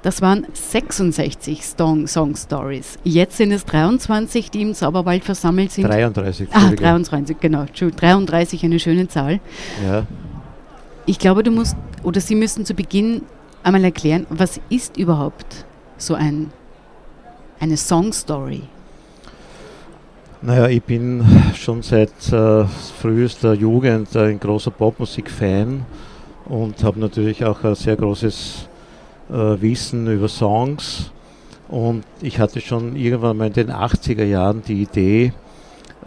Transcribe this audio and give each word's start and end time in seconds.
Das 0.01 0.23
waren 0.23 0.47
66 0.53 1.63
Song, 1.63 2.07
Song 2.07 2.35
Stories. 2.35 2.97
Jetzt 3.03 3.37
sind 3.37 3.51
es 3.51 3.63
23, 3.65 4.49
die 4.49 4.63
im 4.63 4.73
Zauberwald 4.73 5.23
versammelt 5.23 5.71
sind. 5.71 5.87
33. 5.87 6.49
Ah, 6.51 6.71
23, 6.71 7.39
genau. 7.39 7.65
33, 7.65 8.63
eine 8.65 8.79
schöne 8.79 9.07
Zahl. 9.07 9.39
Ja. 9.85 10.07
Ich 11.05 11.19
glaube, 11.19 11.43
du 11.43 11.51
musst, 11.51 11.75
oder 12.01 12.19
Sie 12.19 12.33
müssen 12.33 12.65
zu 12.65 12.73
Beginn 12.73 13.21
einmal 13.63 13.83
erklären, 13.83 14.25
was 14.29 14.59
ist 14.69 14.97
überhaupt 14.97 15.65
so 15.97 16.15
ein, 16.15 16.51
eine 17.59 17.77
Song 17.77 18.11
Story? 18.13 18.63
Naja, 20.41 20.67
ich 20.69 20.81
bin 20.81 21.23
schon 21.53 21.83
seit 21.83 22.31
äh, 22.31 22.65
frühester 22.99 23.53
Jugend 23.53 24.15
ein 24.17 24.39
großer 24.39 24.71
Popmusik-Fan 24.71 25.85
und 26.45 26.83
habe 26.83 26.99
natürlich 26.99 27.45
auch 27.45 27.63
ein 27.63 27.75
sehr 27.75 27.95
großes 27.95 28.67
äh, 29.29 29.33
Wissen 29.33 30.07
über 30.07 30.27
Songs. 30.27 31.11
Und 31.67 32.03
ich 32.21 32.39
hatte 32.39 32.59
schon 32.59 32.95
irgendwann 32.95 33.37
mal 33.37 33.47
in 33.47 33.53
den 33.53 33.71
80er 33.71 34.23
Jahren 34.23 34.63
die 34.63 34.81
Idee, 34.81 35.33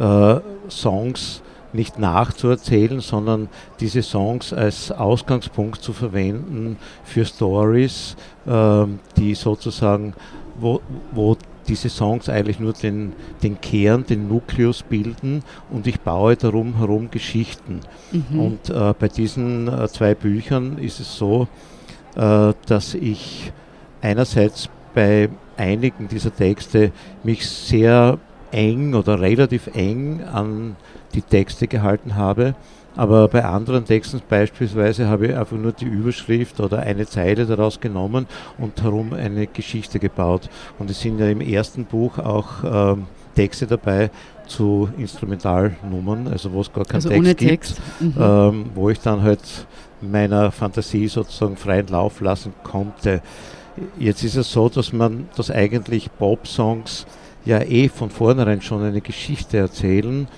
äh, 0.01 0.41
Songs 0.69 1.44
nicht 1.75 1.99
nachzuerzählen, 1.99 3.01
sondern 3.01 3.49
diese 3.81 4.03
Songs 4.03 4.53
als 4.53 4.93
Ausgangspunkt 4.93 5.83
zu 5.83 5.93
verwenden 5.93 6.79
für 7.05 7.25
Stories, 7.25 8.17
äh, 8.47 8.85
die 9.17 9.35
sozusagen, 9.35 10.15
wo, 10.59 10.81
wo 11.13 11.37
diese 11.67 11.89
Songs 11.89 12.29
eigentlich 12.29 12.61
nur 12.61 12.75
den, 12.75 13.15
den 13.43 13.61
Kern, 13.61 14.05
den 14.07 14.29
Nukleus 14.29 14.83
bilden 14.83 15.43
und 15.71 15.87
ich 15.87 16.01
baue 16.01 16.37
darum 16.37 16.77
herum 16.77 17.11
Geschichten. 17.11 17.81
Mhm. 18.13 18.41
Und 18.41 18.71
äh, 18.71 18.95
bei 18.99 19.09
diesen 19.09 19.69
äh, 19.69 19.89
zwei 19.89 20.15
Büchern 20.15 20.79
ist 20.79 21.01
es 21.01 21.17
so, 21.17 21.49
äh, 22.17 22.53
dass 22.67 22.95
ich 22.95 23.53
einerseits 24.01 24.69
bei 24.95 25.29
einigen 25.57 26.09
dieser 26.09 26.35
Texte 26.35 26.93
mich 27.23 27.49
sehr 27.49 28.19
eng 28.55 28.95
oder 28.95 29.21
relativ 29.21 29.69
eng 29.75 30.23
an 30.23 30.77
die 31.15 31.23
Texte 31.23 31.67
gehalten 31.67 32.15
habe. 32.15 32.55
Aber 32.97 33.27
bei 33.27 33.45
anderen 33.45 33.85
Texten 33.85 34.23
beispielsweise 34.29 35.09
habe 35.09 35.27
ich 35.27 35.37
einfach 35.37 35.57
nur 35.57 35.73
die 35.73 35.85
Überschrift 35.85 36.61
oder 36.61 36.81
eine 36.81 37.07
Zeile 37.07 37.45
daraus 37.45 37.81
genommen 37.81 38.27
und 38.57 38.81
herum 38.83 39.13
eine 39.13 39.49
Geschichte 39.49 39.99
gebaut. 39.99 40.49
Und 40.79 40.91
es 40.91 41.01
sind 41.01 41.19
ja 41.19 41.29
im 41.29 41.41
ersten 41.41 41.87
Buch 41.87 42.19
auch 42.19 42.63
ähm, 42.65 43.07
Texte 43.35 43.67
dabei 43.67 44.11
zu 44.47 44.89
Instrumentalnummern, 44.97 46.29
also 46.29 46.53
wo 46.53 46.61
es 46.61 46.73
gar 46.73 46.85
keinen 46.85 46.97
also 46.97 47.09
Text 47.09 47.39
gibt, 47.39 47.51
Text. 47.51 47.81
Mhm. 47.99 48.15
Ähm, 48.21 48.65
wo 48.75 48.91
ich 48.91 49.01
dann 49.01 49.23
halt 49.23 49.41
meiner 50.01 50.53
Fantasie 50.53 51.09
sozusagen 51.09 51.57
freien 51.57 51.89
Lauf 51.89 52.21
lassen 52.21 52.53
konnte. 52.63 53.23
Jetzt 53.99 54.23
ist 54.23 54.37
es 54.37 54.53
so, 54.53 54.69
dass 54.69 54.93
man, 54.93 55.29
dass 55.37 55.51
eigentlich 55.51 56.11
Pop-Songs 56.17 57.07
ja 57.45 57.61
eh 57.61 57.89
von 57.89 58.11
vornherein 58.11 58.63
schon 58.63 58.83
eine 58.83 59.01
Geschichte 59.01 59.59
erzählen. 59.59 60.29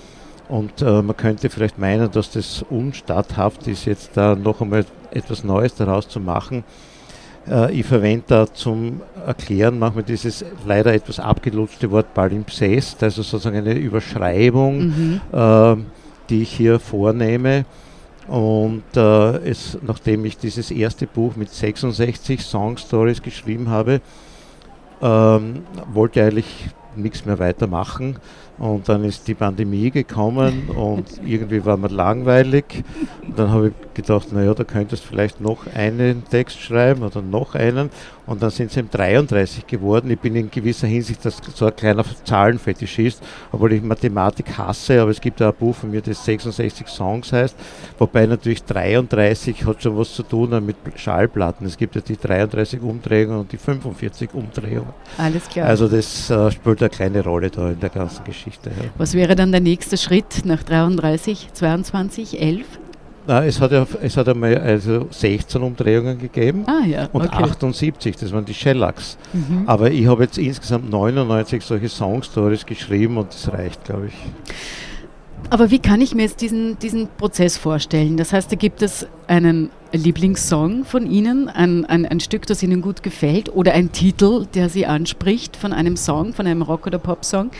Und 0.49 0.81
äh, 0.81 1.01
man 1.01 1.17
könnte 1.17 1.49
vielleicht 1.49 1.77
meinen, 1.77 2.09
dass 2.11 2.31
das 2.31 2.63
unstatthaft 2.69 3.67
ist, 3.67 3.85
jetzt 3.85 4.11
da 4.15 4.35
noch 4.35 4.61
einmal 4.61 4.85
etwas 5.11 5.43
Neues 5.43 5.75
daraus 5.75 6.07
zu 6.07 6.19
machen. 6.19 6.63
Äh, 7.49 7.73
ich 7.73 7.85
verwende 7.85 8.23
da 8.27 8.53
zum 8.53 9.01
Erklären 9.25 9.77
manchmal 9.79 10.03
dieses 10.03 10.45
leider 10.65 10.93
etwas 10.93 11.19
abgelutschte 11.19 11.91
Wort 11.91 12.13
Palimpsest, 12.13 13.03
also 13.03 13.23
sozusagen 13.23 13.57
eine 13.57 13.73
Überschreibung, 13.73 14.87
mhm. 14.87 15.21
äh, 15.31 15.75
die 16.29 16.43
ich 16.43 16.51
hier 16.51 16.79
vornehme. 16.79 17.65
Und 18.27 18.83
äh, 18.95 19.49
es, 19.49 19.77
nachdem 19.81 20.25
ich 20.25 20.37
dieses 20.37 20.69
erste 20.71 21.07
Buch 21.07 21.35
mit 21.35 21.49
66 21.49 22.41
Song 22.41 22.77
Stories 22.77 23.21
geschrieben 23.21 23.69
habe, 23.69 24.01
ähm, 25.01 25.63
wollte 25.93 26.19
ich 26.19 26.25
eigentlich 26.25 26.69
nichts 26.97 27.25
mehr 27.25 27.39
weitermachen. 27.39 28.17
Und 28.59 28.89
dann 28.89 29.03
ist 29.03 29.27
die 29.27 29.35
Pandemie 29.35 29.91
gekommen 29.91 30.69
und 30.69 31.21
irgendwie 31.23 31.63
war 31.63 31.77
mir 31.77 31.89
langweilig. 31.89 32.83
Und 33.27 33.37
dann 33.37 33.51
habe 33.51 33.67
ich 33.67 33.93
gedacht, 33.93 34.33
naja, 34.33 34.53
da 34.53 34.63
könntest 34.63 35.03
du 35.03 35.09
vielleicht 35.09 35.41
noch 35.41 35.67
einen 35.75 36.23
Text 36.29 36.59
schreiben 36.59 37.03
oder 37.03 37.21
noch 37.21 37.53
einen. 37.53 37.91
Und 38.25 38.43
dann 38.43 38.49
sind 38.49 38.71
es 38.71 38.77
eben 38.77 38.89
33 38.91 39.65
geworden. 39.67 40.11
Ich 40.11 40.19
bin 40.19 40.35
in 40.35 40.51
gewisser 40.51 40.87
Hinsicht 40.87 41.23
das, 41.23 41.37
so 41.53 41.67
ein 41.67 41.75
kleiner 41.75 42.03
Zahlenfetischist, 42.25 43.23
obwohl 43.51 43.73
ich 43.73 43.81
Mathematik 43.81 44.57
hasse, 44.57 45.01
aber 45.01 45.11
es 45.11 45.21
gibt 45.21 45.39
ja 45.39 45.49
ein 45.49 45.55
Buch 45.55 45.75
von 45.75 45.91
mir, 45.91 46.01
das 46.01 46.25
66 46.25 46.87
Songs 46.87 47.31
heißt, 47.31 47.55
wobei 47.97 48.25
natürlich 48.25 48.63
33 48.65 49.65
hat 49.65 49.81
schon 49.81 49.97
was 49.97 50.13
zu 50.13 50.23
tun 50.23 50.49
mit 50.65 50.75
Schallplatten. 50.95 51.65
Es 51.65 51.77
gibt 51.77 51.95
ja 51.95 52.01
die 52.01 52.17
33 52.17 52.81
Umdrehungen 52.81 53.39
und 53.39 53.51
die 53.51 53.57
45 53.57 54.33
Umdrehungen. 54.33 54.93
Alles 55.17 55.47
klar. 55.47 55.67
Also 55.67 55.87
das 55.87 56.29
äh, 56.29 56.51
spielt 56.51 56.81
eine 56.81 56.89
kleine 56.89 57.23
Rolle 57.23 57.49
da 57.49 57.69
in 57.69 57.79
der 57.79 57.89
ganzen 57.89 58.25
Geschichte. 58.25 58.46
Geschichte. 58.47 58.69
Ja. 58.69 58.89
Was 58.97 59.13
wäre 59.13 59.35
dann 59.35 59.51
der 59.51 59.61
nächste 59.61 59.97
Schritt 59.97 60.45
nach 60.45 60.63
33, 60.63 61.49
22, 61.53 62.41
11? 62.41 62.65
Na, 63.27 63.43
es 63.43 63.59
hat 63.59 63.73
ja 63.73 63.85
es 64.01 64.15
hat 64.15 64.29
einmal 64.29 64.57
also 64.57 65.07
16 65.11 65.61
Umdrehungen 65.61 66.17
gegeben 66.17 66.63
ah, 66.65 66.85
ja. 66.85 67.09
und 67.11 67.25
okay. 67.25 67.43
78, 67.43 68.15
das 68.15 68.31
waren 68.31 68.45
die 68.45 68.53
Shellacks. 68.53 69.17
Mhm. 69.33 69.63
Aber 69.65 69.91
ich 69.91 70.07
habe 70.07 70.23
jetzt 70.23 70.37
insgesamt 70.37 70.89
99 70.89 71.61
solche 71.61 71.89
Songstories 71.89 72.65
geschrieben 72.65 73.17
und 73.17 73.33
das 73.33 73.51
reicht, 73.51 73.83
glaube 73.83 74.07
ich. 74.07 74.13
Aber 75.49 75.71
wie 75.71 75.79
kann 75.79 75.99
ich 75.99 76.15
mir 76.15 76.23
jetzt 76.23 76.41
diesen, 76.41 76.79
diesen 76.79 77.09
Prozess 77.17 77.57
vorstellen? 77.57 78.15
Das 78.15 78.31
heißt, 78.31 78.51
da 78.51 78.55
gibt 78.55 78.81
es 78.81 79.07
einen 79.27 79.71
Lieblingssong 79.91 80.85
von 80.85 81.09
Ihnen, 81.09 81.49
ein, 81.49 81.85
ein, 81.85 82.05
ein 82.05 82.19
Stück, 82.21 82.45
das 82.47 82.63
Ihnen 82.63 82.81
gut 82.81 83.03
gefällt 83.03 83.53
oder 83.53 83.73
ein 83.73 83.91
Titel, 83.91 84.45
der 84.53 84.69
Sie 84.69 84.85
anspricht 84.85 85.57
von 85.57 85.73
einem 85.73 85.97
Song, 85.97 86.33
von 86.33 86.47
einem 86.47 86.61
Rock- 86.61 86.87
oder 86.87 86.97
Pop-Song. 86.97 87.51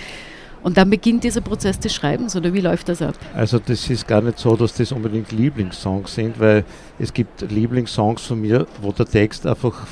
Und 0.68 0.76
dann 0.76 0.90
beginnt 0.90 1.24
dieser 1.24 1.40
Prozess 1.40 1.80
des 1.80 1.96
Schreibens 1.96 2.36
oder 2.36 2.54
wie 2.54 2.60
läuft 2.60 2.90
das 2.90 3.02
ab? 3.02 3.16
Also 3.34 3.58
das 3.58 3.90
ist 3.90 4.06
gar 4.06 4.20
nicht 4.20 4.38
so, 4.38 4.54
dass 4.58 4.74
das 4.74 4.92
unbedingt 4.92 5.32
Lieblingssongs 5.32 6.14
sind, 6.14 6.42
weil 6.42 6.66
es 7.00 7.14
gibt 7.14 7.50
Lieblingssongs 7.50 8.24
von 8.24 8.42
mir, 8.42 8.68
wo 8.82 8.92
der 8.92 9.06
Text 9.06 9.48
einfach 9.48 9.88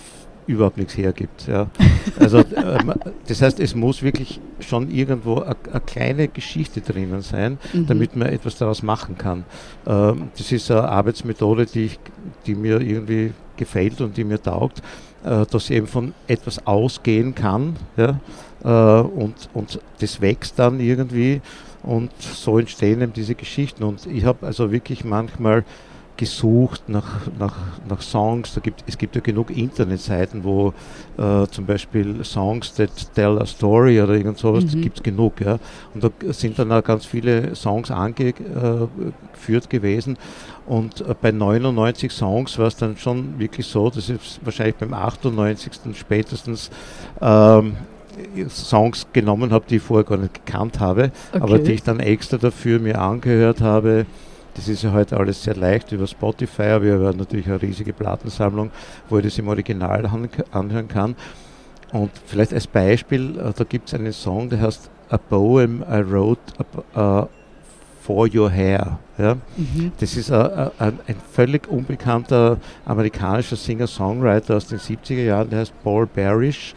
überhaupt 0.47 0.75
nichts 0.75 0.97
hergibt. 0.97 1.47
Ja. 1.47 1.67
Also 2.19 2.39
ähm, 2.39 2.93
das 3.25 3.41
heißt, 3.41 3.61
es 3.61 3.73
muss 3.73 4.03
wirklich 4.03 4.41
schon 4.59 4.91
irgendwo 4.91 5.39
eine 5.39 5.55
kleine 5.85 6.27
Geschichte 6.27 6.81
drinnen 6.81 7.21
sein, 7.21 7.57
mhm. 7.71 7.87
damit 7.87 8.17
man 8.17 8.27
etwas 8.27 8.57
daraus 8.57 8.83
machen 8.83 9.17
kann. 9.17 9.45
Ähm, 9.87 10.29
das 10.37 10.51
ist 10.51 10.69
eine 10.69 10.89
Arbeitsmethode, 10.89 11.67
die, 11.67 11.85
ich, 11.85 11.99
die 12.45 12.55
mir 12.55 12.81
irgendwie 12.81 13.31
gefällt 13.55 14.01
und 14.01 14.17
die 14.17 14.25
mir 14.25 14.41
taugt, 14.43 14.79
äh, 15.23 15.45
dass 15.45 15.69
ich 15.69 15.77
eben 15.77 15.87
von 15.87 16.13
etwas 16.27 16.67
ausgehen 16.67 17.33
kann. 17.33 17.77
Ja 17.95 18.19
äh, 18.65 18.67
und, 18.67 19.49
und 19.53 19.79
das 19.99 20.19
wächst 20.19 20.59
dann 20.59 20.79
irgendwie 20.79 21.41
und 21.83 22.11
so 22.19 22.57
entstehen 22.57 23.01
eben 23.01 23.13
diese 23.13 23.35
Geschichten. 23.35 23.83
Und 23.83 24.07
ich 24.07 24.25
habe 24.25 24.45
also 24.45 24.71
wirklich 24.71 25.05
manchmal 25.05 25.63
gesucht 26.17 26.87
nach, 26.87 27.27
nach, 27.37 27.55
nach 27.87 28.01
Songs. 28.01 28.53
Da 28.53 28.61
gibt, 28.61 28.83
es 28.87 28.97
gibt 28.97 29.15
ja 29.15 29.21
genug 29.21 29.55
Internetseiten, 29.55 30.43
wo 30.43 30.73
äh, 31.17 31.45
zum 31.47 31.65
Beispiel 31.65 32.23
Songs 32.23 32.73
that 32.75 32.89
tell 33.13 33.37
a 33.39 33.45
story 33.45 34.01
oder 34.01 34.13
irgend 34.13 34.37
sowas, 34.37 34.63
mhm. 34.63 34.81
gibt 34.81 34.97
es 34.97 35.03
genug. 35.03 35.41
Ja. 35.41 35.59
Und 35.93 36.03
da 36.03 36.09
sind 36.31 36.57
dann 36.57 36.71
auch 36.71 36.83
ganz 36.83 37.05
viele 37.05 37.53
Songs 37.53 37.91
angeführt 37.91 39.69
gewesen. 39.69 40.17
Und 40.65 41.01
äh, 41.01 41.13
bei 41.19 41.31
99 41.31 42.11
Songs 42.11 42.57
war 42.57 42.67
es 42.67 42.77
dann 42.77 42.97
schon 42.97 43.37
wirklich 43.37 43.67
so, 43.67 43.89
dass 43.89 44.09
ich 44.09 44.39
wahrscheinlich 44.41 44.75
beim 44.75 44.93
98. 44.93 45.95
spätestens 45.95 46.71
ähm, 47.21 47.75
Songs 48.49 49.07
genommen 49.13 49.51
habe, 49.51 49.65
die 49.69 49.77
ich 49.77 49.81
vorher 49.81 50.05
gar 50.05 50.17
nicht 50.17 50.45
gekannt 50.45 50.79
habe, 50.79 51.11
okay. 51.31 51.41
aber 51.41 51.59
die 51.59 51.73
ich 51.73 51.83
dann 51.83 51.99
extra 51.99 52.37
dafür 52.37 52.79
mir 52.79 52.99
angehört 52.99 53.61
habe 53.61 54.05
Das 54.55 54.69
ist 54.69 54.83
ja 54.83 54.93
heute 54.93 55.17
alles 55.17 55.43
sehr 55.43 55.55
leicht 55.55 55.91
über 55.91 56.07
Spotify, 56.07 56.63
aber 56.63 56.83
wir 56.83 57.07
haben 57.07 57.17
natürlich 57.17 57.47
eine 57.47 57.61
riesige 57.61 57.91
Plattensammlung, 57.91 58.71
wo 59.09 59.17
ich 59.17 59.25
das 59.25 59.37
im 59.37 59.49
Original 59.49 60.09
anhören 60.51 60.87
kann. 60.87 61.15
Und 61.91 62.11
vielleicht 62.25 62.53
als 62.53 62.65
Beispiel, 62.65 63.37
äh, 63.37 63.51
da 63.55 63.63
gibt 63.63 63.89
es 63.89 63.93
einen 63.93 64.13
Song, 64.13 64.49
der 64.49 64.61
heißt 64.61 64.89
A 65.09 65.17
Poem 65.17 65.83
I 65.83 66.09
Wrote 66.09 66.41
uh, 66.95 67.27
For 68.01 68.27
Your 68.33 68.49
Hair. 68.49 68.99
Ja? 69.17 69.35
Mhm. 69.55 69.91
Das 69.99 70.15
ist 70.15 70.31
ein, 70.31 70.71
ein, 70.79 70.99
ein, 71.07 71.15
völlig 71.31 71.67
unbekannter 71.67 72.57
amerikanischer 72.85 73.55
Singer-Songwriter 73.55 74.55
aus 74.55 74.67
den 74.67 74.79
70er 74.79 75.23
Jahren, 75.23 75.49
der 75.49 75.59
heißt 75.59 75.73
Paul 75.83 76.07
Barish. 76.07 76.73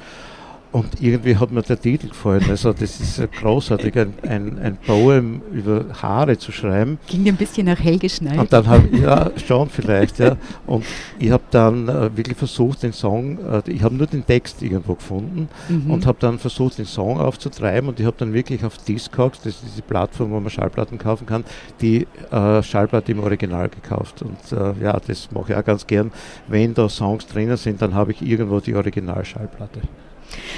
Und 0.71 1.01
irgendwie 1.01 1.35
hat 1.37 1.51
mir 1.51 1.63
der 1.63 1.81
Titel 1.81 2.09
gefallen. 2.09 2.45
Also 2.51 2.75
das 2.75 3.01
ist 3.01 3.33
großartig, 3.41 3.97
ein, 3.97 4.15
ein, 4.23 4.59
ein 4.59 4.77
Poem 4.77 5.41
über 5.51 5.87
Haare 6.03 6.37
zu 6.37 6.53
schreiben. 6.53 6.99
Ging 7.07 7.27
ein 7.27 7.37
bisschen 7.37 7.67
nach 7.67 7.79
Helge 7.79 8.09
Schneider. 8.11 8.41
Und 8.41 8.53
dann 8.53 8.67
habe 8.67 8.89
ja 8.97 9.31
schon 9.47 9.71
vielleicht, 9.71 10.19
ja. 10.19 10.37
Und 10.67 10.85
ich 11.19 11.31
habe 11.31 11.45
dann 11.51 11.89
äh, 11.89 12.15
wirklich 12.15 12.37
versucht, 12.37 12.83
den 12.83 12.93
Song, 12.93 13.39
äh, 13.39 13.63
ich 13.71 13.83
habe 13.83 13.95
nur 13.95 14.07
den 14.07 14.27
Text 14.27 14.63
irgendwo 14.63 14.95
gefunden 14.95 15.49
mhm. 15.71 15.91
und 15.91 16.05
habe 16.05 16.19
dann 16.21 16.39
versucht, 16.39 16.77
den 16.77 16.85
Song 16.85 17.19
aufzutreiben 17.19 17.89
und 17.89 17.99
ich 17.99 18.05
habe 18.05 18.17
dann 18.19 18.35
wirklich 18.35 18.63
auf 18.63 18.77
Discogs, 18.77 19.39
das 19.39 19.55
ist 19.55 19.65
diese 19.65 19.83
Plattform, 19.83 20.33
wo 20.33 20.41
man 20.41 20.51
Schallplatten 20.51 20.99
kaufen 20.99 21.27
kann, 21.27 21.45
die 21.81 22.07
äh, 22.31 22.63
Schallplatte 22.63 23.13
im 23.13 23.21
Original 23.21 23.71
gekauft. 23.71 24.21
Und 24.21 24.53
äh, 24.53 24.85
ja, 24.85 25.01
das 25.07 25.31
mache 25.33 25.53
ich 25.53 25.59
auch 25.59 25.65
ganz 25.65 25.87
gern. 25.87 26.13
Wenn 26.47 26.75
da 26.75 26.91
Songs 26.91 27.27
drinnen 27.27 27.57
sind, 27.57 27.81
dann 27.81 27.95
habe 27.95 28.13
ich 28.13 28.21
irgendwo 28.21 28.61
die 28.61 28.75
Originalschallplatte. 28.75 29.81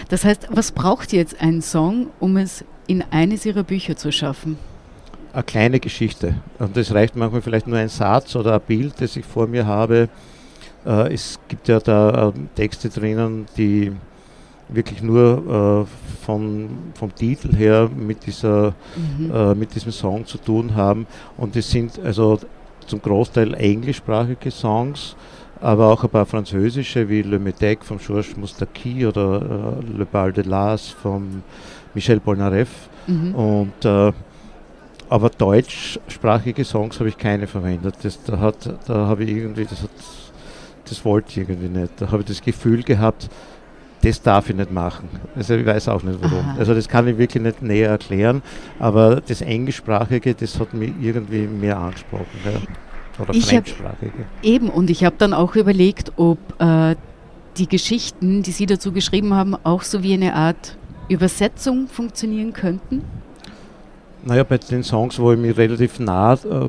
Das 0.08 0.24
heißt, 0.24 0.48
was 0.50 0.72
braucht 0.72 1.12
jetzt 1.12 1.40
ein 1.40 1.62
Song, 1.62 2.08
um 2.18 2.36
es 2.36 2.64
in 2.86 3.04
eines 3.10 3.46
Ihrer 3.46 3.62
Bücher 3.62 3.96
zu 3.96 4.10
schaffen? 4.12 4.58
Eine 5.32 5.42
kleine 5.44 5.80
Geschichte. 5.80 6.34
Und 6.58 6.76
es 6.76 6.92
reicht 6.92 7.14
manchmal 7.14 7.42
vielleicht 7.42 7.66
nur 7.66 7.78
ein 7.78 7.88
Satz 7.88 8.34
oder 8.34 8.54
ein 8.54 8.60
Bild, 8.60 8.94
das 9.00 9.16
ich 9.16 9.24
vor 9.24 9.46
mir 9.46 9.66
habe. 9.66 10.08
Äh, 10.84 11.12
es 11.12 11.38
gibt 11.48 11.68
ja 11.68 11.78
da 11.78 12.28
äh, 12.28 12.32
Texte 12.56 12.88
drinnen, 12.88 13.46
die 13.56 13.92
wirklich 14.68 15.02
nur 15.02 15.86
äh, 15.88 16.24
von, 16.24 16.68
vom 16.94 17.14
Titel 17.14 17.54
her 17.54 17.88
mit, 17.94 18.26
dieser, 18.26 18.74
mhm. 19.18 19.30
äh, 19.32 19.54
mit 19.54 19.74
diesem 19.74 19.92
Song 19.92 20.26
zu 20.26 20.38
tun 20.38 20.74
haben. 20.74 21.06
Und 21.36 21.56
es 21.56 21.70
sind 21.70 21.98
also 22.00 22.38
zum 22.86 23.00
Großteil 23.00 23.54
englischsprachige 23.54 24.50
Songs 24.50 25.16
aber 25.60 25.88
auch 25.88 26.02
ein 26.02 26.10
paar 26.10 26.26
französische 26.26 27.08
wie 27.08 27.22
Le 27.22 27.38
Métèque 27.38 27.84
von 27.84 27.98
Georges 27.98 28.36
Moustaki 28.36 29.06
oder 29.06 29.76
äh, 29.82 29.98
Le 29.98 30.06
Bal 30.06 30.32
de 30.32 30.44
Las 30.44 30.88
von 30.88 31.42
Michel 31.94 32.20
Polnareff. 32.20 32.88
Mhm. 33.06 33.34
Und, 33.34 33.84
äh, 33.84 34.12
aber 35.08 35.28
deutschsprachige 35.30 36.64
Songs 36.64 36.98
habe 37.00 37.08
ich 37.08 37.18
keine 37.18 37.46
verwendet. 37.46 37.96
Das, 38.02 38.22
da 38.22 38.38
hat, 38.38 38.74
da 38.86 39.06
habe 39.06 39.24
ich 39.24 39.30
irgendwie, 39.30 39.64
das, 39.64 39.82
hat, 39.82 39.90
das 40.88 41.04
wollte 41.04 41.30
ich 41.30 41.48
irgendwie 41.48 41.80
nicht. 41.80 41.92
Da 41.98 42.10
habe 42.10 42.20
ich 42.20 42.28
das 42.28 42.40
Gefühl 42.40 42.82
gehabt, 42.82 43.28
das 44.02 44.22
darf 44.22 44.48
ich 44.48 44.56
nicht 44.56 44.70
machen. 44.70 45.08
Also 45.36 45.56
ich 45.56 45.66
weiß 45.66 45.88
auch 45.88 46.02
nicht 46.02 46.22
warum. 46.22 46.38
Aha. 46.38 46.54
Also 46.58 46.74
das 46.74 46.88
kann 46.88 47.06
ich 47.06 47.18
wirklich 47.18 47.42
nicht 47.42 47.60
näher 47.60 47.90
erklären, 47.90 48.40
aber 48.78 49.20
das 49.20 49.42
Englischsprachige, 49.42 50.34
das 50.34 50.58
hat 50.58 50.72
mich 50.72 50.92
irgendwie 51.02 51.46
mehr 51.46 51.76
angesprochen. 51.76 52.26
Ja 52.46 52.60
oder 53.20 53.34
ich 53.34 53.46
Fremdsprachige. 53.46 54.12
Hab, 54.12 54.44
eben, 54.44 54.68
und 54.68 54.90
ich 54.90 55.04
habe 55.04 55.16
dann 55.18 55.32
auch 55.32 55.56
überlegt, 55.56 56.12
ob 56.16 56.38
äh, 56.58 56.96
die 57.56 57.68
Geschichten, 57.68 58.42
die 58.42 58.52
Sie 58.52 58.66
dazu 58.66 58.92
geschrieben 58.92 59.34
haben, 59.34 59.56
auch 59.64 59.82
so 59.82 60.02
wie 60.02 60.14
eine 60.14 60.34
Art 60.34 60.76
Übersetzung 61.08 61.88
funktionieren 61.88 62.52
könnten. 62.52 63.02
Naja, 64.24 64.44
bei 64.44 64.58
den 64.58 64.82
Songs, 64.82 65.18
wo 65.18 65.32
ich 65.32 65.38
mich 65.38 65.56
relativ 65.56 65.98
nah 65.98 66.34
äh, 66.34 66.68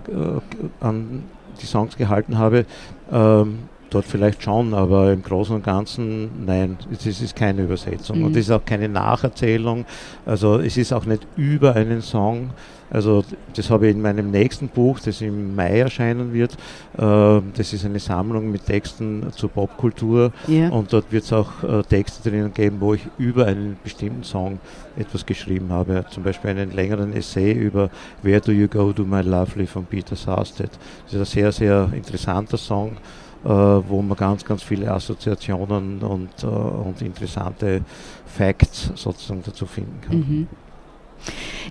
an 0.80 1.24
die 1.62 1.66
Songs 1.66 1.98
gehalten 1.98 2.38
habe, 2.38 2.66
ähm, 3.12 3.60
dort 3.90 4.06
vielleicht 4.06 4.42
schon, 4.42 4.74
aber 4.74 5.12
im 5.12 5.22
Großen 5.22 5.56
und 5.56 5.64
Ganzen 5.64 6.46
nein, 6.46 6.78
es 6.92 7.06
ist 7.06 7.36
keine 7.36 7.64
Übersetzung 7.64 8.20
mhm. 8.20 8.26
und 8.26 8.32
es 8.32 8.46
ist 8.46 8.52
auch 8.52 8.66
keine 8.66 8.90
Nacherzählung. 8.90 9.86
Also 10.26 10.60
es 10.60 10.78
ist 10.78 10.94
auch 10.94 11.06
nicht 11.06 11.28
über 11.36 11.76
einen 11.76 12.02
Song. 12.02 12.52
Also 12.92 13.24
das 13.56 13.70
habe 13.70 13.88
ich 13.88 13.96
in 13.96 14.02
meinem 14.02 14.32
nächsten 14.32 14.68
Buch, 14.68 15.00
das 15.00 15.22
im 15.22 15.56
Mai 15.56 15.80
erscheinen 15.80 16.34
wird. 16.34 16.54
Äh, 16.98 17.42
das 17.56 17.74
ist 17.74 17.86
eine 17.86 18.00
Sammlung 18.00 18.52
mit 18.52 18.66
Texten 18.66 19.32
zur 19.32 19.50
Popkultur 19.50 20.32
yeah. 20.48 20.70
und 20.70 20.92
dort 20.92 21.12
wird 21.12 21.24
es 21.24 21.34
auch 21.34 21.64
äh, 21.64 21.82
Texte 21.84 22.30
drinnen 22.30 22.54
geben, 22.54 22.78
wo 22.80 22.94
ich 22.94 23.02
über 23.18 23.46
einen 23.46 23.78
bestimmten 23.84 24.24
Song 24.24 24.60
etwas 24.98 25.26
geschrieben 25.26 25.70
habe. 25.72 26.06
Zum 26.10 26.24
Beispiel 26.24 26.52
einen 26.52 26.72
längeren 26.72 27.14
Essay 27.14 27.54
über 27.54 27.90
Where 28.22 28.42
Do 28.42 28.52
You 28.52 28.68
Go 28.68 28.92
To 28.92 29.04
My 29.04 29.22
Lovely 29.22 29.66
von 29.66 29.86
Peter 29.86 30.16
Sasted. 30.16 30.72
Das 31.06 31.14
ist 31.14 31.20
ein 31.20 31.26
sehr, 31.26 31.52
sehr 31.52 31.90
interessanter 31.94 32.58
Song 32.58 32.98
äh, 33.44 33.48
wo 33.48 34.04
man 34.04 34.16
ganz, 34.16 34.46
ganz 34.46 34.62
viele 34.62 34.92
Assoziationen 34.92 36.04
und, 36.04 36.44
äh, 36.44 36.46
und 36.46 37.02
interessante 37.02 37.82
Facts 38.26 38.92
sozusagen 38.96 39.42
dazu 39.44 39.66
finden 39.66 40.00
kann. 40.02 40.18
Mhm. 40.18 40.48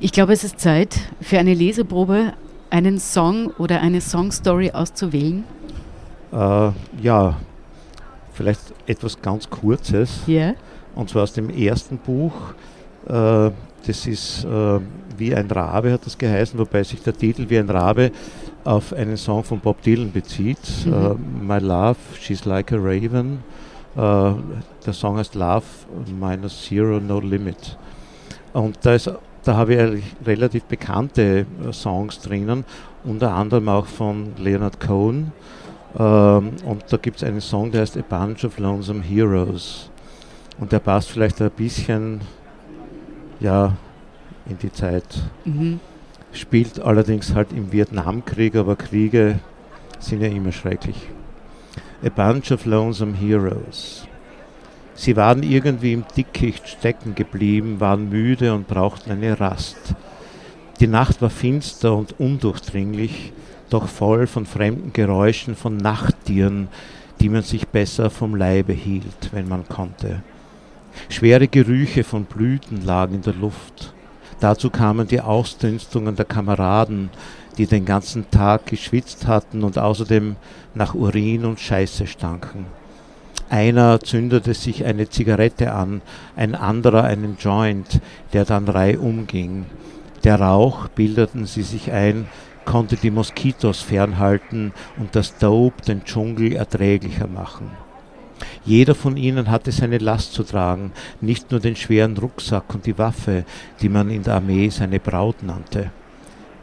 Ich 0.01 0.13
glaube, 0.13 0.33
es 0.33 0.45
ist 0.45 0.61
Zeit 0.61 0.99
für 1.21 1.39
eine 1.39 1.55
Leseprobe, 1.55 2.33
einen 2.71 2.99
Song 2.99 3.49
oder 3.59 3.81
eine 3.81 4.01
Songstory 4.01 4.71
auszuwählen. 4.71 5.45
Äh, 6.33 6.71
ja, 7.03 7.37
vielleicht 8.33 8.61
etwas 8.87 9.21
ganz 9.21 9.51
Kurzes. 9.51 10.21
Yeah. 10.27 10.55
Und 10.95 11.11
zwar 11.11 11.25
aus 11.25 11.33
dem 11.33 11.51
ersten 11.51 11.99
Buch. 11.99 12.33
Äh, 13.07 13.51
das 13.87 14.07
ist 14.07 14.45
äh, 14.45 14.81
Wie 15.17 15.35
ein 15.35 15.51
Rabe, 15.51 15.93
hat 15.93 16.07
das 16.07 16.17
geheißen, 16.17 16.59
wobei 16.59 16.83
sich 16.83 17.03
der 17.03 17.17
Titel 17.17 17.49
Wie 17.49 17.59
ein 17.59 17.69
Rabe 17.69 18.11
auf 18.65 18.93
einen 18.93 19.17
Song 19.17 19.43
von 19.45 19.61
Bob 19.61 19.83
Dylan 19.83 20.13
bezieht. 20.13 20.59
Mhm. 20.85 20.93
Uh, 20.93 21.17
My 21.43 21.59
Love, 21.59 21.97
She's 22.21 22.45
Like 22.45 22.73
a 22.73 22.77
Raven. 22.77 23.41
Uh, 23.97 24.35
der 24.87 24.93
Song 24.93 25.17
heißt 25.17 25.35
Love 25.35 25.65
minus 26.19 26.65
Zero, 26.67 27.01
No 27.01 27.21
Limit. 27.21 27.77
Und 28.53 28.79
da, 28.83 28.95
ist, 28.95 29.11
da 29.45 29.57
habe 29.57 29.75
ich 29.75 30.05
relativ 30.27 30.65
bekannte 30.65 31.47
uh, 31.65 31.73
Songs 31.73 32.21
drinnen, 32.21 32.65
unter 33.05 33.35
anderem 33.35 33.69
auch 33.69 33.87
von 33.87 34.33
Leonard 34.37 34.81
Cohen. 34.81 35.33
Ähm, 35.99 36.53
und 36.65 36.85
da 36.89 36.97
gibt 36.97 37.19
es 37.19 37.25
einen 37.25 37.41
Song, 37.41 37.71
der 37.71 37.83
heißt 37.83 37.97
A 37.97 38.03
Bunch 38.03 38.45
of 38.45 38.59
Lonesome 38.59 39.03
Heroes. 39.03 39.91
Und 40.59 40.73
der 40.73 40.79
passt 40.79 41.11
vielleicht 41.11 41.41
ein 41.41 41.51
bisschen 41.51 42.21
ja, 43.41 43.77
in 44.47 44.59
die 44.59 44.73
Zeit. 44.73 45.07
Mhm 45.45 45.81
spielt 46.33 46.81
allerdings 46.81 47.35
halt 47.35 47.53
im 47.53 47.73
Vietnamkrieg, 47.73 48.57
aber 48.57 48.77
Kriege 48.77 49.41
sind 49.99 50.23
ja 50.23 50.29
immer 50.29 50.53
schrecklich. 50.53 51.09
A 52.05 52.09
bunch 52.09 52.51
of 52.51 52.65
lonesome 52.65 53.15
heroes. 53.15 54.07
Sie 54.95 55.17
waren 55.17 55.43
irgendwie 55.43 55.93
im 55.93 56.05
Dickicht 56.17 56.69
stecken 56.69 57.15
geblieben, 57.15 57.81
waren 57.81 58.11
müde 58.11 58.55
und 58.55 58.69
brauchten 58.69 59.11
eine 59.11 59.39
Rast. 59.41 59.95
Die 60.81 60.87
Nacht 60.87 61.23
war 61.23 61.31
finster 61.31 61.95
und 61.95 62.19
undurchdringlich, 62.19 63.33
doch 63.69 63.87
voll 63.87 64.27
von 64.27 64.47
fremden 64.47 64.93
Geräuschen 64.93 65.55
von 65.55 65.77
Nachttieren, 65.77 66.69
die 67.21 67.29
man 67.29 67.43
sich 67.43 67.69
besser 67.69 68.11
vom 68.11 68.35
Leibe 68.35 68.73
hielt, 68.73 69.31
wenn 69.33 69.49
man 69.49 69.69
konnte. 69.69 70.23
Schwere 71.09 71.49
Gerüche 71.49 72.03
von 72.03 72.25
Blüten 72.25 72.85
lagen 72.85 73.17
in 73.17 73.23
der 73.23 73.35
Luft. 73.35 73.95
Dazu 74.41 74.71
kamen 74.71 75.07
die 75.07 75.21
Ausdünstungen 75.21 76.17
der 76.17 76.25
Kameraden, 76.25 77.11
die 77.59 77.67
den 77.67 77.85
ganzen 77.85 78.31
Tag 78.31 78.67
geschwitzt 78.67 79.27
hatten 79.27 79.63
und 79.65 79.79
außerdem 79.79 80.37
nach 80.75 80.95
Urin 80.95 81.45
und 81.45 81.61
Scheiße 81.61 82.07
stanken. 82.07 82.80
Einer 83.51 83.99
zündete 83.99 84.55
sich 84.55 84.85
eine 84.85 85.09
Zigarette 85.09 85.73
an, 85.73 86.03
ein 86.37 86.55
anderer 86.55 87.03
einen 87.03 87.37
Joint, 87.37 88.01
der 88.33 88.45
dann 88.45 88.69
reihum 88.69 89.27
ging. 89.27 89.67
Der 90.23 90.41
Rauch, 90.41 90.87
bildeten 90.87 91.47
sie 91.47 91.65
sich 91.65 91.91
ein, 91.91 92.29
konnte 92.65 92.95
die 92.95 93.11
Moskitos 93.11 93.81
fernhalten 93.81 94.73
und 94.99 95.17
das 95.17 95.37
Dope 95.37 95.83
den 95.83 96.05
Dschungel 96.05 96.53
erträglicher 96.53 97.27
machen. 97.27 97.73
Jeder 98.65 98.95
von 98.95 99.17
ihnen 99.17 99.51
hatte 99.51 99.73
seine 99.73 99.99
Last 99.99 100.33
zu 100.33 100.45
tragen, 100.45 100.93
nicht 101.21 101.51
nur 101.51 101.59
den 101.59 101.75
schweren 101.75 102.17
Rucksack 102.17 102.73
und 102.73 102.87
die 102.87 102.99
Waffe, 102.99 103.45
die 103.81 103.89
man 103.89 104.11
in 104.11 104.23
der 104.23 104.35
Armee 104.35 104.69
seine 104.69 105.01
Braut 105.01 105.43
nannte. 105.43 105.91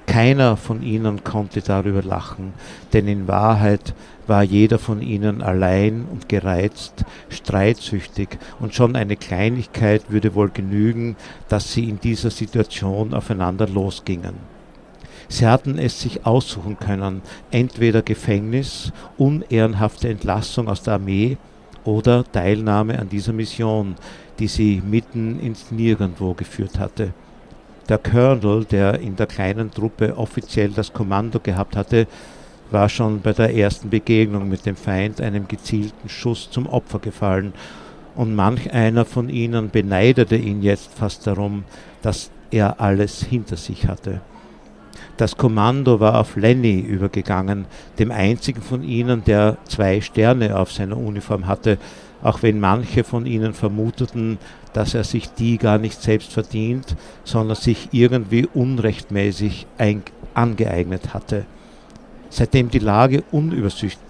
Keiner 0.08 0.56
von 0.56 0.82
ihnen 0.82 1.24
konnte 1.24 1.62
darüber 1.62 2.02
lachen, 2.02 2.54
denn 2.94 3.08
in 3.08 3.28
Wahrheit 3.28 3.94
war 4.26 4.42
jeder 4.42 4.80
von 4.80 5.02
ihnen 5.02 5.42
allein 5.42 6.06
und 6.12 6.30
gereizt, 6.30 7.06
streitsüchtig, 7.30 8.40
und 8.60 8.74
schon 8.74 8.96
eine 8.96 9.18
Kleinigkeit 9.18 10.10
würde 10.10 10.34
wohl 10.34 10.50
genügen, 10.50 11.18
dass 11.50 11.74
sie 11.74 11.90
in 11.90 12.00
dieser 12.00 12.32
Situation 12.32 13.14
aufeinander 13.14 13.68
losgingen. 13.68 14.36
Sie 15.28 15.46
hatten 15.46 15.78
es 15.78 16.02
sich 16.02 16.26
aussuchen 16.26 16.80
können, 16.80 17.22
entweder 17.52 18.02
Gefängnis, 18.02 18.94
unehrenhafte 19.18 20.08
Entlassung 20.08 20.70
aus 20.70 20.84
der 20.84 20.94
Armee 20.96 21.38
oder 21.84 22.24
Teilnahme 22.32 22.98
an 22.98 23.10
dieser 23.10 23.34
Mission, 23.34 23.96
die 24.40 24.48
sie 24.48 24.82
mitten 24.90 25.40
ins 25.42 25.70
Nirgendwo 25.70 26.34
geführt 26.34 26.80
hatte. 26.80 27.14
Der 27.90 27.98
Colonel, 27.98 28.66
der 28.66 29.00
in 29.00 29.16
der 29.16 29.28
kleinen 29.28 29.72
Truppe 29.72 30.18
offiziell 30.18 30.70
das 30.70 30.92
Kommando 30.92 31.40
gehabt 31.40 31.78
hatte, 31.78 32.08
war 32.70 32.90
schon 32.90 33.22
bei 33.22 33.32
der 33.32 33.56
ersten 33.56 33.90
Begegnung 33.90 34.50
mit 34.50 34.66
dem 34.66 34.76
Feind 34.76 35.22
einem 35.22 35.48
gezielten 35.48 36.10
Schuss 36.10 36.52
zum 36.52 36.68
Opfer 36.68 37.00
gefallen, 37.00 37.54
und 38.16 38.36
manch 38.36 38.74
einer 38.74 39.06
von 39.06 39.30
ihnen 39.30 39.70
beneidete 39.70 40.36
ihn 40.36 40.64
jetzt 40.64 40.92
fast 40.92 41.28
darum, 41.28 41.66
dass 42.02 42.32
er 42.50 42.82
alles 42.82 43.24
hinter 43.24 43.58
sich 43.58 43.88
hatte. 43.88 44.22
Das 45.18 45.38
Kommando 45.38 46.00
war 46.00 46.20
auf 46.20 46.36
Lenny 46.36 46.80
übergegangen, 46.80 47.66
dem 48.00 48.12
einzigen 48.12 48.62
von 48.62 48.84
ihnen, 48.84 49.24
der 49.24 49.58
zwei 49.66 50.02
Sterne 50.02 50.58
auf 50.58 50.72
seiner 50.72 50.98
Uniform 50.98 51.46
hatte, 51.46 51.78
auch 52.24 52.42
wenn 52.42 52.60
manche 52.60 53.04
von 53.04 53.26
ihnen 53.26 53.54
vermuteten, 53.54 54.38
dass 54.74 54.94
er 54.94 55.04
sich 55.04 55.30
die 55.30 55.58
gar 55.58 55.78
nicht 55.78 56.02
selbst 56.02 56.32
verdient, 56.32 56.96
sondern 57.24 57.56
sich 57.56 57.90
irgendwie 57.92 58.48
unrechtmäßig 58.54 59.68
angeeignet 60.34 61.14
hatte. 61.14 61.46
Seitdem 62.30 62.70
die 62.70 62.80
Lage 62.80 63.24
unübersichtlich 63.32 64.08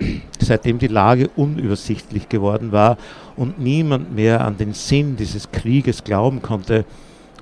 seitdem 0.38 0.78
die 0.78 0.86
Lage 0.86 1.28
unübersichtlich 1.36 2.28
geworden 2.28 2.72
war 2.72 2.96
und 3.36 3.58
niemand 3.58 4.14
mehr 4.14 4.44
an 4.44 4.56
den 4.56 4.72
Sinn 4.72 5.16
dieses 5.16 5.50
Krieges 5.50 6.04
glauben 6.04 6.42
konnte, 6.42 6.84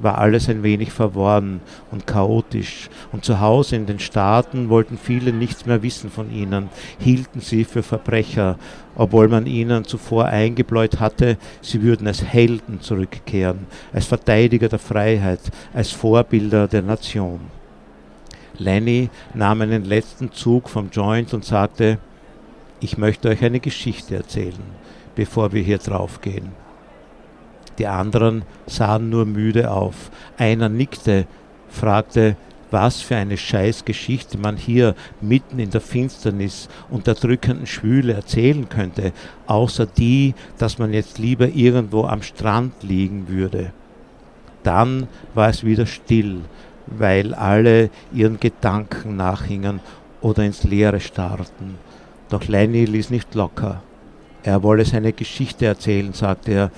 war 0.03 0.19
alles 0.19 0.49
ein 0.49 0.63
wenig 0.63 0.93
verworren 0.93 1.61
und 1.91 2.07
chaotisch, 2.07 2.89
und 3.13 3.25
zu 3.25 3.41
Hause 3.41 3.77
in 3.77 3.87
den 3.87 3.99
Staaten 3.99 4.69
wollten 4.69 4.99
viele 4.99 5.33
nichts 5.33 5.67
mehr 5.67 5.83
wissen 5.83 6.11
von 6.11 6.31
ihnen, 6.31 6.69
hielten 6.99 7.41
sie 7.41 7.65
für 7.65 7.83
Verbrecher, 7.83 8.59
obwohl 8.95 9.29
man 9.29 9.47
ihnen 9.47 9.85
zuvor 9.85 10.27
eingebläut 10.27 11.01
hatte, 11.01 11.39
sie 11.61 11.83
würden 11.83 12.07
als 12.07 12.23
Helden 12.23 12.81
zurückkehren, 12.81 13.67
als 13.93 14.07
Verteidiger 14.07 14.69
der 14.69 14.79
Freiheit, 14.79 15.41
als 15.73 15.91
Vorbilder 15.91 16.69
der 16.69 16.83
Nation. 16.83 17.41
Lenny 18.59 19.11
nahm 19.35 19.61
einen 19.61 19.85
letzten 19.85 20.33
Zug 20.33 20.69
vom 20.69 20.89
Joint 20.91 21.35
und 21.35 21.45
sagte, 21.45 21.99
ich 22.81 22.99
möchte 22.99 23.29
euch 23.29 23.45
eine 23.45 23.61
Geschichte 23.61 24.17
erzählen, 24.17 24.55
bevor 25.15 25.53
wir 25.53 25.63
hier 25.63 25.79
draufgehen. 25.79 26.66
Die 27.79 27.87
anderen 27.87 28.43
sahen 28.67 29.11
nur 29.11 29.27
müde 29.27 29.71
auf. 29.71 30.11
Einer 30.39 30.69
nickte, 30.69 31.27
fragte, 31.69 32.37
was 32.71 33.01
für 33.01 33.17
eine 33.17 33.37
Scheißgeschichte 33.37 34.39
man 34.39 34.57
hier 34.57 34.95
mitten 35.21 35.59
in 35.59 35.71
der 35.71 35.81
Finsternis 35.81 36.69
und 36.91 37.07
der 37.07 37.15
drückenden 37.15 37.67
Schwüle 37.67 38.15
erzählen 38.15 38.69
könnte, 38.69 39.13
außer 39.47 39.87
die, 39.87 40.35
dass 40.59 40.79
man 40.79 40.93
jetzt 40.93 41.19
lieber 41.19 41.49
irgendwo 41.49 42.05
am 42.05 42.23
Strand 42.23 42.83
liegen 42.83 43.29
würde. 43.29 43.73
Dann 44.63 45.07
war 45.35 45.49
es 45.49 45.65
wieder 45.65 45.87
still, 45.87 46.41
weil 46.87 47.35
alle 47.35 47.91
ihren 48.13 48.41
Gedanken 48.41 49.17
nachhingen 49.17 49.81
oder 50.21 50.43
ins 50.43 50.65
Leere 50.65 51.01
starrten. 51.01 51.77
Doch 52.29 52.49
Lenny 52.49 52.85
ließ 52.85 53.11
nicht 53.11 53.35
locker. 53.35 53.83
Er 54.43 54.63
wolle 54.63 54.85
seine 54.85 55.13
Geschichte 55.13 55.67
erzählen, 55.67 56.13
sagte 56.13 56.53
er, 56.53 56.71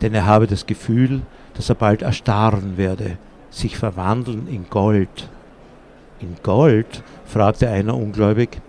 denn 0.00 0.14
er 0.14 0.26
habe 0.26 0.46
das 0.46 0.66
Gefühl, 0.66 1.22
dass 1.54 1.68
er 1.68 1.74
bald 1.74 2.02
erstarren 2.02 2.76
werde, 2.76 3.18
sich 3.50 3.76
verwandeln 3.76 4.46
in 4.48 4.68
Gold. 4.70 5.28
In 6.20 6.36
Gold? 6.42 7.02
fragte 7.26 7.68
einer 7.68 7.96
ungläubig. 7.96 8.60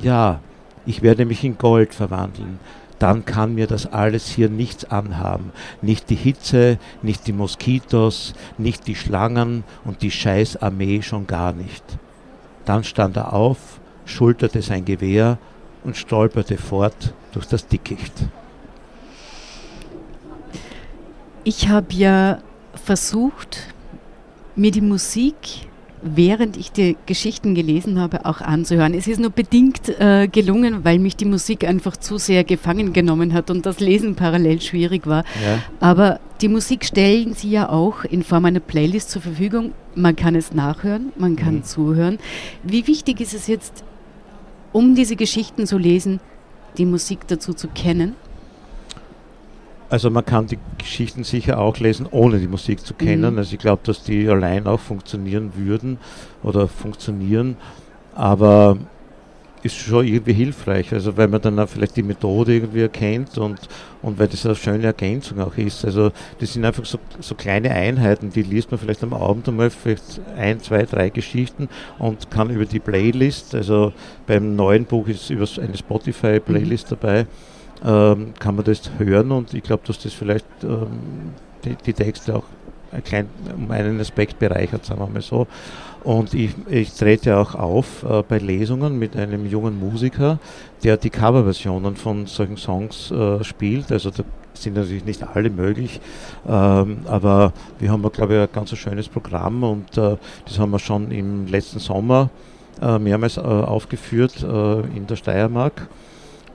Ja, 0.00 0.40
ich 0.86 1.02
werde 1.02 1.24
mich 1.24 1.44
in 1.44 1.58
Gold 1.58 1.94
verwandeln. 1.94 2.58
Dann 2.98 3.24
kann 3.24 3.54
mir 3.54 3.66
das 3.66 3.92
alles 3.92 4.28
hier 4.28 4.48
nichts 4.48 4.84
anhaben. 4.84 5.52
Nicht 5.82 6.10
die 6.10 6.16
Hitze, 6.16 6.78
nicht 7.02 7.26
die 7.26 7.32
Moskitos, 7.32 8.34
nicht 8.56 8.86
die 8.86 8.96
Schlangen 8.96 9.64
und 9.84 10.02
die 10.02 10.10
Scheißarmee 10.10 11.02
schon 11.02 11.26
gar 11.26 11.52
nicht. 11.52 11.84
Dann 12.64 12.82
stand 12.84 13.16
er 13.16 13.32
auf, 13.32 13.80
schulterte 14.04 14.62
sein 14.62 14.84
Gewehr 14.84 15.38
und 15.84 15.96
stolperte 15.96 16.56
fort 16.56 17.14
durch 17.32 17.46
das 17.46 17.66
Dickicht. 17.66 18.28
Ich 21.48 21.66
habe 21.70 21.94
ja 21.94 22.40
versucht, 22.74 23.68
mir 24.54 24.70
die 24.70 24.82
Musik, 24.82 25.34
während 26.02 26.58
ich 26.58 26.72
die 26.72 26.98
Geschichten 27.06 27.54
gelesen 27.54 27.98
habe, 27.98 28.26
auch 28.26 28.42
anzuhören. 28.42 28.92
Es 28.92 29.06
ist 29.06 29.18
nur 29.18 29.30
bedingt 29.30 29.88
äh, 29.98 30.28
gelungen, 30.28 30.84
weil 30.84 30.98
mich 30.98 31.16
die 31.16 31.24
Musik 31.24 31.64
einfach 31.64 31.96
zu 31.96 32.18
sehr 32.18 32.44
gefangen 32.44 32.92
genommen 32.92 33.32
hat 33.32 33.50
und 33.50 33.64
das 33.64 33.80
Lesen 33.80 34.14
parallel 34.14 34.60
schwierig 34.60 35.06
war. 35.06 35.24
Ja. 35.42 35.62
Aber 35.80 36.20
die 36.42 36.48
Musik 36.48 36.84
stellen 36.84 37.32
Sie 37.32 37.48
ja 37.48 37.70
auch 37.70 38.04
in 38.04 38.24
Form 38.24 38.44
einer 38.44 38.60
Playlist 38.60 39.08
zur 39.08 39.22
Verfügung. 39.22 39.72
Man 39.94 40.16
kann 40.16 40.34
es 40.34 40.52
nachhören, 40.52 41.14
man 41.16 41.34
kann 41.36 41.54
mhm. 41.54 41.64
zuhören. 41.64 42.18
Wie 42.62 42.86
wichtig 42.86 43.22
ist 43.22 43.32
es 43.32 43.46
jetzt, 43.46 43.84
um 44.72 44.94
diese 44.94 45.16
Geschichten 45.16 45.66
zu 45.66 45.78
lesen, 45.78 46.20
die 46.76 46.84
Musik 46.84 47.20
dazu 47.26 47.54
zu 47.54 47.68
kennen? 47.68 48.16
Also 49.90 50.10
man 50.10 50.24
kann 50.24 50.46
die 50.46 50.58
Geschichten 50.76 51.24
sicher 51.24 51.58
auch 51.58 51.78
lesen, 51.78 52.06
ohne 52.10 52.38
die 52.38 52.48
Musik 52.48 52.84
zu 52.84 52.94
kennen. 52.94 53.32
Mhm. 53.32 53.38
Also 53.38 53.54
ich 53.54 53.58
glaube, 53.58 53.82
dass 53.84 54.02
die 54.02 54.28
allein 54.28 54.66
auch 54.66 54.80
funktionieren 54.80 55.52
würden 55.56 55.98
oder 56.42 56.68
funktionieren, 56.68 57.56
aber 58.14 58.76
ist 59.62 59.76
schon 59.76 60.06
irgendwie 60.06 60.32
hilfreich. 60.32 60.92
Also 60.92 61.16
weil 61.16 61.28
man 61.28 61.40
dann 61.40 61.58
auch 61.58 61.68
vielleicht 61.68 61.96
die 61.96 62.02
Methode 62.02 62.54
irgendwie 62.54 62.82
erkennt 62.82 63.38
und, 63.38 63.58
und 64.02 64.18
weil 64.18 64.28
das 64.28 64.44
eine 64.46 64.54
schöne 64.54 64.84
Ergänzung 64.84 65.40
auch 65.40 65.56
ist. 65.56 65.84
Also 65.84 66.12
das 66.38 66.52
sind 66.52 66.64
einfach 66.64 66.84
so, 66.84 66.98
so 67.20 67.34
kleine 67.34 67.70
Einheiten, 67.70 68.30
die 68.30 68.42
liest 68.42 68.70
man 68.70 68.78
vielleicht 68.78 69.02
am 69.02 69.14
Abend 69.14 69.48
einmal, 69.48 69.70
vielleicht 69.70 70.20
ein, 70.36 70.60
zwei, 70.60 70.82
drei 70.82 71.10
Geschichten 71.10 71.68
und 71.98 72.30
kann 72.30 72.50
über 72.50 72.66
die 72.66 72.80
Playlist, 72.80 73.54
also 73.54 73.92
beim 74.26 74.54
neuen 74.54 74.84
Buch 74.84 75.08
ist 75.08 75.30
über 75.30 75.46
eine 75.60 75.76
Spotify-Playlist 75.76 76.90
mhm. 76.90 76.96
dabei, 77.00 77.26
ähm, 77.84 78.34
kann 78.38 78.56
man 78.56 78.64
das 78.64 78.90
hören 78.98 79.32
und 79.32 79.54
ich 79.54 79.62
glaube, 79.62 79.82
dass 79.86 79.98
das 79.98 80.12
vielleicht 80.12 80.46
ähm, 80.62 81.32
die, 81.64 81.76
die, 81.86 81.92
Texte 81.92 82.36
auch 82.36 82.44
ein 82.92 83.04
klein, 83.04 83.28
um 83.54 83.70
einen 83.70 84.00
Aspekt 84.00 84.38
bereichert, 84.38 84.84
sagen 84.84 85.00
wir 85.00 85.08
mal 85.08 85.22
so. 85.22 85.46
Und 86.04 86.32
ich, 86.32 86.54
ich 86.68 86.92
trete 86.92 87.36
auch 87.36 87.54
auf 87.54 88.04
äh, 88.04 88.22
bei 88.22 88.38
Lesungen 88.38 88.98
mit 88.98 89.16
einem 89.16 89.46
jungen 89.46 89.78
Musiker, 89.78 90.38
der 90.82 90.96
die 90.96 91.10
Coverversionen 91.10 91.96
von 91.96 92.26
solchen 92.26 92.56
Songs 92.56 93.10
äh, 93.10 93.42
spielt. 93.44 93.92
Also 93.92 94.10
da 94.10 94.24
sind 94.54 94.76
natürlich 94.76 95.04
nicht 95.04 95.22
alle 95.22 95.50
möglich, 95.50 96.00
ähm, 96.46 97.00
aber 97.06 97.52
wir 97.78 97.90
haben, 97.90 98.02
glaube 98.10 98.34
ich, 98.34 98.40
ein 98.40 98.48
ganz 98.52 98.76
schönes 98.76 99.08
Programm 99.08 99.62
und 99.62 99.96
äh, 99.96 100.16
das 100.44 100.58
haben 100.58 100.70
wir 100.70 100.78
schon 100.78 101.10
im 101.10 101.46
letzten 101.46 101.78
Sommer 101.78 102.30
äh, 102.80 102.98
mehrmals 102.98 103.36
äh, 103.36 103.40
aufgeführt 103.40 104.42
äh, 104.42 104.80
in 104.96 105.06
der 105.06 105.16
Steiermark. 105.16 105.88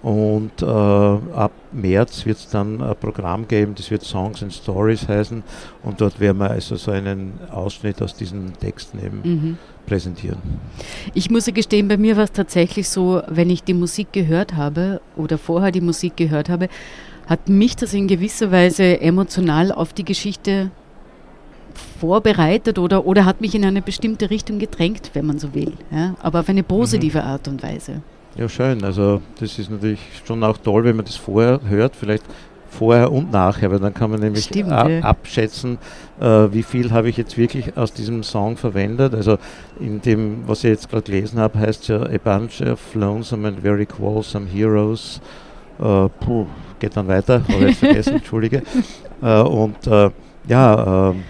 Und 0.03 0.61
äh, 0.61 0.65
ab 0.65 1.53
März 1.71 2.25
wird 2.25 2.37
es 2.37 2.49
dann 2.49 2.81
ein 2.81 2.95
Programm 2.97 3.47
geben, 3.47 3.73
das 3.73 3.89
wird 3.89 4.03
Songs 4.03 4.43
and 4.43 4.53
Stories 4.53 5.07
heißen. 5.07 5.41
Und 5.81 6.01
dort 6.01 6.19
werden 6.19 6.39
wir 6.39 6.51
also 6.51 6.75
so 6.75 6.91
einen 6.91 7.39
Ausschnitt 7.49 8.01
aus 8.01 8.13
diesen 8.13 8.51
Texten 8.59 8.99
eben 8.99 9.21
mhm. 9.23 9.57
präsentieren. 9.85 10.39
Ich 11.13 11.31
muss 11.31 11.45
gestehen, 11.45 11.87
bei 11.87 11.95
mir 11.95 12.17
war 12.17 12.25
es 12.25 12.33
tatsächlich 12.33 12.89
so, 12.89 13.21
wenn 13.29 13.49
ich 13.49 13.63
die 13.63 13.73
Musik 13.73 14.11
gehört 14.11 14.55
habe 14.57 14.99
oder 15.15 15.37
vorher 15.37 15.71
die 15.71 15.81
Musik 15.81 16.17
gehört 16.17 16.49
habe, 16.49 16.67
hat 17.25 17.47
mich 17.47 17.77
das 17.77 17.93
in 17.93 18.09
gewisser 18.09 18.51
Weise 18.51 18.99
emotional 18.99 19.71
auf 19.71 19.93
die 19.93 20.03
Geschichte 20.03 20.69
vorbereitet 22.01 22.77
oder, 22.77 23.05
oder 23.05 23.23
hat 23.23 23.39
mich 23.39 23.55
in 23.55 23.63
eine 23.63 23.81
bestimmte 23.81 24.29
Richtung 24.29 24.59
gedrängt, 24.59 25.11
wenn 25.13 25.25
man 25.25 25.39
so 25.39 25.53
will. 25.53 25.71
Ja? 25.91 26.15
Aber 26.21 26.41
auf 26.41 26.49
eine 26.49 26.63
positive 26.63 27.21
mhm. 27.21 27.25
Art 27.25 27.47
und 27.47 27.63
Weise. 27.63 28.01
Ja, 28.35 28.49
schön. 28.49 28.83
Also 28.83 29.21
das 29.39 29.59
ist 29.59 29.69
natürlich 29.69 29.99
schon 30.25 30.43
auch 30.43 30.57
toll, 30.57 30.83
wenn 30.85 30.95
man 30.95 31.05
das 31.05 31.15
vorher 31.15 31.59
hört, 31.67 31.95
vielleicht 31.95 32.23
vorher 32.73 33.11
und 33.11 33.31
nachher, 33.31 33.71
weil 33.71 33.79
dann 33.79 33.93
kann 33.93 34.09
man 34.09 34.19
nämlich 34.19 34.45
Stimmt, 34.45 34.71
abschätzen, 34.71 35.77
äh, 36.19 36.25
wie 36.51 36.63
viel 36.63 36.91
habe 36.91 37.09
ich 37.09 37.17
jetzt 37.17 37.37
wirklich 37.37 37.77
aus 37.77 37.93
diesem 37.93 38.23
Song 38.23 38.57
verwendet. 38.57 39.13
Also 39.13 39.37
in 39.79 40.01
dem, 40.01 40.47
was 40.47 40.63
ich 40.63 40.71
jetzt 40.71 40.89
gerade 40.89 41.03
gelesen 41.03 41.39
habe, 41.39 41.59
heißt 41.59 41.87
ja 41.87 42.01
A 42.01 42.17
Bunch 42.17 42.61
of 42.61 42.79
Lonesome 42.95 43.47
and 43.47 43.59
Very 43.59 43.85
Quarrelsome 43.85 44.47
Heroes. 44.47 45.21
Äh, 45.79 46.09
puh, 46.19 46.47
geht 46.79 46.97
dann 46.97 47.07
weiter, 47.07 47.43
habe 47.47 47.69
ich 47.69 47.77
vergessen, 47.77 48.13
entschuldige. 48.15 48.63
Äh, 49.21 49.41
und 49.41 49.85
äh, 49.87 50.09
ja, 50.47 51.11
ähm, 51.11 51.23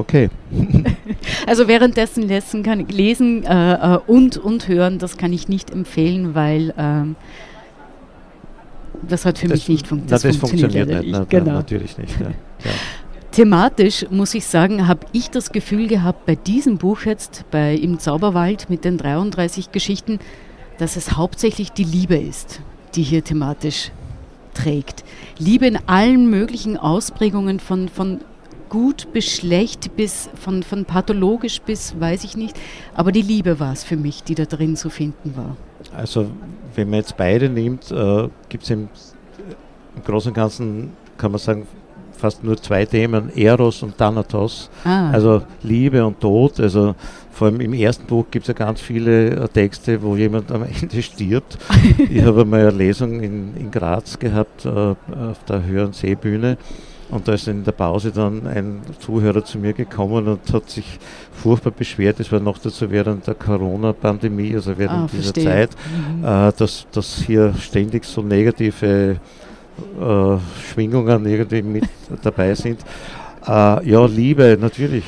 Okay. 0.00 0.30
also 1.46 1.68
währenddessen 1.68 2.26
lesen, 2.26 2.62
kann, 2.62 2.88
lesen 2.88 3.44
äh, 3.44 3.74
äh, 3.74 3.98
und, 4.06 4.38
und 4.38 4.66
hören, 4.66 4.98
das 4.98 5.18
kann 5.18 5.30
ich 5.30 5.46
nicht 5.46 5.70
empfehlen, 5.70 6.34
weil 6.34 6.72
ähm, 6.78 7.16
das 9.06 9.26
hat 9.26 9.36
für 9.36 9.48
das 9.48 9.58
mich 9.58 9.68
nicht 9.68 9.86
fun 9.86 10.04
das, 10.06 10.22
das 10.22 10.36
funktioniert. 10.38 10.72
funktioniert 10.72 11.04
nicht, 11.04 11.12
na, 11.12 11.24
genau. 11.28 11.52
natürlich 11.52 11.98
nicht. 11.98 12.18
Ja. 12.18 12.28
Ja. 12.28 12.70
Thematisch 13.32 14.06
muss 14.10 14.34
ich 14.34 14.46
sagen, 14.46 14.88
habe 14.88 15.06
ich 15.12 15.30
das 15.30 15.52
Gefühl 15.52 15.86
gehabt 15.86 16.24
bei 16.24 16.34
diesem 16.34 16.78
Buch 16.78 17.02
jetzt, 17.02 17.44
bei 17.50 17.74
Im 17.74 17.98
Zauberwald 17.98 18.70
mit 18.70 18.86
den 18.86 18.96
33 18.96 19.70
Geschichten, 19.70 20.18
dass 20.78 20.96
es 20.96 21.12
hauptsächlich 21.12 21.72
die 21.72 21.84
Liebe 21.84 22.16
ist, 22.16 22.60
die 22.94 23.02
hier 23.02 23.22
thematisch 23.22 23.92
trägt. 24.54 25.04
Liebe 25.38 25.66
in 25.66 25.78
allen 25.86 26.30
möglichen 26.30 26.78
Ausprägungen 26.78 27.60
von, 27.60 27.88
von 27.90 28.20
gut 28.70 29.08
bis 29.12 29.36
schlecht, 29.36 29.94
bis 29.96 30.30
von, 30.34 30.62
von 30.62 30.86
pathologisch 30.86 31.60
bis 31.60 32.00
weiß 32.00 32.24
ich 32.24 32.36
nicht. 32.36 32.58
Aber 32.94 33.12
die 33.12 33.20
Liebe 33.20 33.60
war 33.60 33.72
es 33.72 33.84
für 33.84 33.96
mich, 33.96 34.22
die 34.22 34.34
da 34.34 34.46
drin 34.46 34.76
zu 34.76 34.88
finden 34.88 35.36
war. 35.36 35.56
Also 35.94 36.28
wenn 36.74 36.88
man 36.88 37.00
jetzt 37.00 37.16
beide 37.18 37.50
nimmt, 37.50 37.90
äh, 37.90 38.28
gibt 38.48 38.64
es 38.64 38.70
im, 38.70 38.88
im 39.96 40.02
Großen 40.04 40.30
und 40.30 40.34
Ganzen, 40.34 40.92
kann 41.18 41.32
man 41.32 41.40
sagen, 41.40 41.66
fast 42.20 42.44
nur 42.44 42.56
zwei 42.56 42.84
Themen, 42.84 43.30
Eros 43.34 43.82
und 43.82 43.96
Thanatos, 43.96 44.70
ah. 44.84 45.10
also 45.10 45.42
Liebe 45.62 46.04
und 46.04 46.20
Tod. 46.20 46.60
Also 46.60 46.94
vor 47.32 47.48
allem 47.48 47.60
im 47.60 47.72
ersten 47.72 48.06
Buch 48.06 48.26
gibt 48.30 48.44
es 48.44 48.48
ja 48.48 48.54
ganz 48.54 48.80
viele 48.80 49.30
äh, 49.30 49.48
Texte, 49.48 50.00
wo 50.02 50.16
jemand 50.16 50.52
am 50.52 50.62
Ende 50.80 51.02
stirbt. 51.02 51.58
ich 52.08 52.22
habe 52.22 52.42
einmal 52.42 52.60
eine 52.60 52.70
Lesung 52.70 53.20
in, 53.20 53.56
in 53.56 53.70
Graz 53.70 54.18
gehabt, 54.18 54.64
äh, 54.64 54.68
auf 54.68 55.44
der 55.48 55.64
Höheren 55.64 55.92
Seebühne. 55.92 56.58
Und 57.10 57.26
da 57.26 57.32
ist 57.32 57.48
in 57.48 57.64
der 57.64 57.72
Pause 57.72 58.12
dann 58.12 58.46
ein 58.46 58.82
Zuhörer 59.00 59.44
zu 59.44 59.58
mir 59.58 59.72
gekommen 59.72 60.28
und 60.28 60.52
hat 60.52 60.70
sich 60.70 60.98
furchtbar 61.32 61.72
beschwert, 61.72 62.20
es 62.20 62.30
war 62.30 62.40
noch 62.40 62.58
dazu 62.58 62.90
während 62.90 63.26
der 63.26 63.34
Corona-Pandemie, 63.34 64.54
also 64.54 64.78
während 64.78 65.04
ah, 65.04 65.08
dieser 65.12 65.34
Zeit, 65.34 65.70
mhm. 66.16 66.24
äh, 66.24 66.52
dass, 66.56 66.86
dass 66.92 67.16
hier 67.22 67.52
ständig 67.54 68.04
so 68.04 68.22
negative 68.22 69.16
äh, 70.00 70.36
Schwingungen 70.72 71.26
irgendwie 71.26 71.62
mit 71.62 71.84
dabei 72.22 72.54
sind. 72.54 72.80
Äh, 73.46 73.88
ja, 73.88 74.06
Liebe, 74.06 74.56
natürlich. 74.60 75.04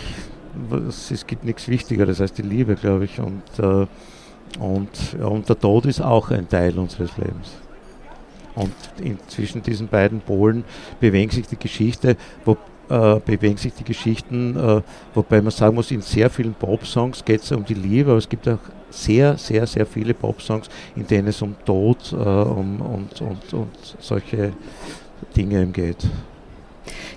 Es, 0.88 1.26
gibt 1.26 1.44
nichts 1.44 1.68
Wichtigeres 1.68 2.20
als 2.20 2.32
die 2.32 2.42
Liebe, 2.42 2.74
glaube 2.74 3.04
ich. 3.04 3.18
Und, 3.20 3.42
äh, 3.58 3.86
und, 4.58 4.90
und 5.22 5.48
der 5.48 5.58
Tod 5.58 5.86
ist 5.86 6.00
auch 6.00 6.30
ein 6.30 6.48
Teil 6.48 6.78
unseres 6.78 7.16
Lebens. 7.16 7.52
Und 8.54 8.72
in, 9.00 9.18
zwischen 9.28 9.62
diesen 9.62 9.88
beiden 9.88 10.20
Polen 10.20 10.64
bewegt 11.00 11.32
sich 11.32 11.46
die 11.46 11.58
Geschichte, 11.58 12.16
wo, 12.44 12.56
äh, 12.88 13.20
bewegen 13.24 13.56
sich 13.56 13.72
die 13.72 13.84
Geschichten, 13.84 14.56
äh, 14.56 14.82
wobei 15.14 15.40
man 15.40 15.50
sagen 15.50 15.74
muss, 15.74 15.90
in 15.90 16.02
sehr 16.02 16.28
vielen 16.28 16.54
Pop-Songs 16.54 17.24
geht 17.24 17.42
es 17.42 17.52
um 17.52 17.64
die 17.64 17.74
Liebe, 17.74 18.10
aber 18.10 18.18
es 18.18 18.28
gibt 18.28 18.46
auch 18.48 18.58
sehr, 18.90 19.38
sehr, 19.38 19.66
sehr 19.66 19.86
viele 19.86 20.12
Pop-Songs, 20.12 20.68
in 20.96 21.06
denen 21.06 21.28
es 21.28 21.40
um 21.40 21.54
Tod 21.64 22.12
äh, 22.12 22.16
um, 22.16 22.80
und, 22.80 23.20
und, 23.22 23.54
und 23.54 23.96
solche 23.98 24.52
Dinge 25.34 25.66
geht. 25.66 26.08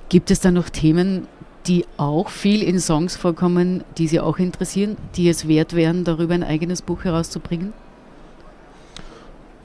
Gibt 0.07 0.31
es 0.31 0.39
da 0.39 0.51
noch 0.51 0.69
Themen, 0.69 1.27
die 1.67 1.85
auch 1.97 2.29
viel 2.29 2.61
in 2.61 2.79
Songs 2.79 3.15
vorkommen, 3.15 3.83
die 3.97 4.07
Sie 4.07 4.19
auch 4.19 4.37
interessieren, 4.37 4.97
die 5.15 5.27
es 5.29 5.47
wert 5.47 5.75
wären, 5.75 6.03
darüber 6.03 6.35
ein 6.35 6.43
eigenes 6.43 6.81
Buch 6.81 7.03
herauszubringen? 7.03 7.73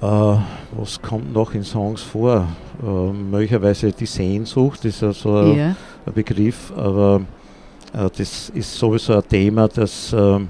Äh, 0.02 0.37
was 0.76 1.00
kommt 1.02 1.33
noch 1.33 1.54
in 1.54 1.64
Songs 1.64 2.02
vor? 2.02 2.47
Äh, 2.83 3.12
möglicherweise 3.12 3.92
die 3.92 4.07
Sehnsucht 4.07 4.85
ist 4.85 5.02
ja 5.02 5.12
so 5.12 5.37
ein, 5.37 5.54
yeah. 5.57 5.76
Begriff, 6.14 6.73
aber 6.76 7.23
äh, 7.92 8.09
das 8.16 8.50
ist 8.50 8.75
sowieso 8.75 9.14
ein 9.14 9.28
Thema, 9.28 9.69
das 9.69 10.14
ähm, 10.16 10.49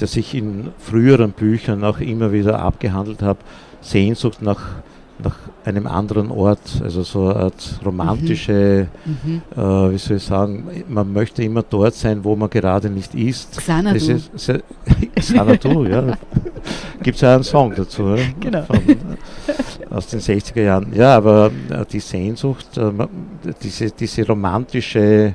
das 0.00 0.16
ich 0.16 0.34
in 0.34 0.70
früheren 0.78 1.32
Büchern 1.32 1.84
auch 1.84 2.00
immer 2.00 2.32
wieder 2.32 2.58
abgehandelt 2.60 3.22
habe, 3.22 3.40
Sehnsucht 3.82 4.40
nach, 4.40 4.60
nach 5.22 5.36
einem 5.64 5.86
anderen 5.86 6.30
Ort, 6.30 6.80
also 6.82 7.02
so 7.02 7.28
eine 7.28 7.36
Art 7.36 7.80
romantische, 7.84 8.88
mhm. 9.04 9.18
mhm. 9.24 9.42
äh, 9.56 9.92
wie 9.92 9.98
soll 9.98 10.16
ich 10.16 10.22
sagen, 10.22 10.84
man 10.88 11.12
möchte 11.12 11.42
immer 11.42 11.62
dort 11.62 11.94
sein, 11.94 12.24
wo 12.24 12.34
man 12.34 12.48
gerade 12.48 12.88
nicht 12.88 13.14
ist. 13.14 13.58
Xanadu. 13.58 13.98
Xanadu, 15.14 15.84
ja. 15.84 16.16
Gibt 17.02 17.16
es 17.16 17.20
ja 17.22 17.34
einen 17.34 17.44
Song 17.44 17.74
dazu, 17.74 18.02
oder? 18.04 18.22
genau. 18.40 18.62
Von, 18.62 18.78
aus 19.90 20.06
den 20.06 20.20
60er 20.20 20.62
Jahren. 20.62 20.92
Ja, 20.94 21.16
aber 21.16 21.50
äh, 21.70 21.84
die 21.90 22.00
Sehnsucht, 22.00 22.78
äh, 22.78 22.90
diese, 23.62 23.90
diese 23.90 24.26
romantische, 24.26 25.34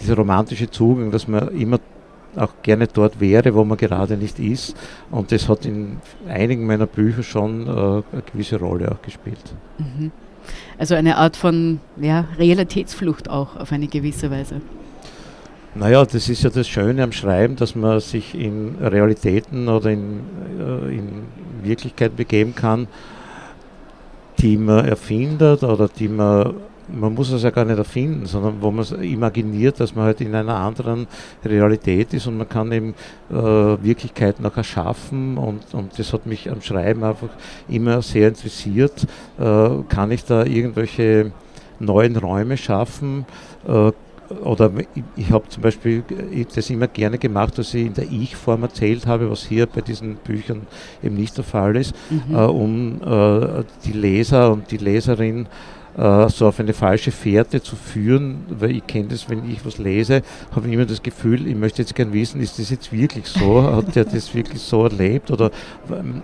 dieser 0.00 0.16
romantische 0.16 0.70
Zugang, 0.70 1.10
dass 1.10 1.26
man 1.26 1.48
immer 1.48 1.78
auch 2.36 2.54
gerne 2.62 2.86
dort 2.86 3.20
wäre, 3.20 3.54
wo 3.54 3.64
man 3.64 3.76
gerade 3.76 4.16
nicht 4.16 4.38
ist. 4.38 4.74
Und 5.10 5.32
das 5.32 5.48
hat 5.48 5.66
in 5.66 5.98
einigen 6.28 6.66
meiner 6.66 6.86
Bücher 6.86 7.22
schon 7.22 7.66
äh, 7.66 7.70
eine 7.70 8.22
gewisse 8.30 8.58
Rolle 8.58 8.92
auch 8.92 9.02
gespielt. 9.02 9.54
Mhm. 9.78 10.12
Also 10.78 10.94
eine 10.94 11.16
Art 11.18 11.36
von 11.36 11.80
ja, 12.00 12.26
Realitätsflucht 12.38 13.28
auch 13.30 13.56
auf 13.56 13.72
eine 13.72 13.86
gewisse 13.86 14.30
Weise. 14.30 14.60
Naja, 15.74 16.04
das 16.04 16.28
ist 16.28 16.42
ja 16.42 16.50
das 16.50 16.68
Schöne 16.68 17.02
am 17.02 17.12
Schreiben, 17.12 17.56
dass 17.56 17.74
man 17.74 17.98
sich 18.00 18.34
in 18.34 18.76
Realitäten 18.78 19.68
oder 19.68 19.90
in, 19.90 20.20
äh, 20.58 20.94
in 20.94 21.08
Wirklichkeit 21.62 22.14
begeben 22.14 22.54
kann, 22.54 22.88
die 24.38 24.58
man 24.58 24.84
erfindet 24.84 25.62
oder 25.62 25.88
die 25.88 26.08
man 26.08 26.54
man 26.88 27.14
muss 27.14 27.30
es 27.30 27.44
ja 27.44 27.50
gar 27.50 27.64
nicht 27.64 27.78
erfinden, 27.78 28.26
sondern 28.26 28.60
wo 28.60 28.70
man 28.70 28.84
imaginiert, 29.02 29.80
dass 29.80 29.94
man 29.94 30.04
halt 30.04 30.20
in 30.20 30.34
einer 30.34 30.56
anderen 30.56 31.06
Realität 31.44 32.12
ist 32.12 32.26
und 32.26 32.36
man 32.36 32.48
kann 32.48 32.72
eben 32.72 32.94
äh, 33.30 33.34
Wirklichkeit 33.34 34.40
noch 34.40 34.56
erschaffen 34.56 35.38
und, 35.38 35.72
und 35.72 35.98
das 35.98 36.12
hat 36.12 36.26
mich 36.26 36.50
am 36.50 36.60
Schreiben 36.60 37.04
einfach 37.04 37.30
immer 37.68 38.02
sehr 38.02 38.28
interessiert. 38.28 39.06
Äh, 39.38 39.70
kann 39.88 40.10
ich 40.10 40.24
da 40.24 40.44
irgendwelche 40.44 41.32
neuen 41.78 42.16
Räume 42.16 42.56
schaffen? 42.56 43.26
Äh, 43.66 43.92
oder 44.44 44.70
ich, 44.94 45.02
ich 45.16 45.30
habe 45.30 45.48
zum 45.48 45.62
Beispiel 45.62 46.02
das 46.54 46.70
immer 46.70 46.88
gerne 46.88 47.18
gemacht, 47.18 47.58
dass 47.58 47.74
ich 47.74 47.86
in 47.86 47.94
der 47.94 48.10
Ich-Form 48.10 48.62
erzählt 48.62 49.06
habe, 49.06 49.30
was 49.30 49.44
hier 49.44 49.66
bei 49.66 49.80
diesen 49.80 50.16
Büchern 50.16 50.66
eben 51.02 51.16
nicht 51.16 51.36
der 51.36 51.44
Fall 51.44 51.76
ist, 51.76 51.94
mhm. 52.10 52.34
äh, 52.34 52.38
um 52.38 53.00
äh, 53.02 53.64
die 53.84 53.92
Leser 53.92 54.52
und 54.52 54.70
die 54.70 54.78
Leserin 54.78 55.46
äh, 55.96 56.28
so 56.28 56.46
auf 56.46 56.58
eine 56.58 56.72
falsche 56.72 57.10
Fährte 57.10 57.62
zu 57.62 57.76
führen, 57.76 58.44
weil 58.48 58.70
ich 58.70 58.86
kenne 58.86 59.08
das, 59.08 59.28
wenn 59.28 59.50
ich 59.50 59.64
was 59.66 59.78
lese, 59.78 60.22
habe 60.54 60.66
ich 60.66 60.74
immer 60.74 60.86
das 60.86 61.02
Gefühl, 61.02 61.46
ich 61.46 61.54
möchte 61.54 61.82
jetzt 61.82 61.94
gern 61.94 62.12
wissen, 62.12 62.40
ist 62.40 62.58
das 62.58 62.70
jetzt 62.70 62.92
wirklich 62.92 63.26
so? 63.26 63.62
Hat 63.62 63.94
der 63.94 64.06
das 64.06 64.34
wirklich 64.34 64.62
so 64.62 64.84
erlebt? 64.84 65.30
Oder 65.30 65.50
ähm, 65.90 66.22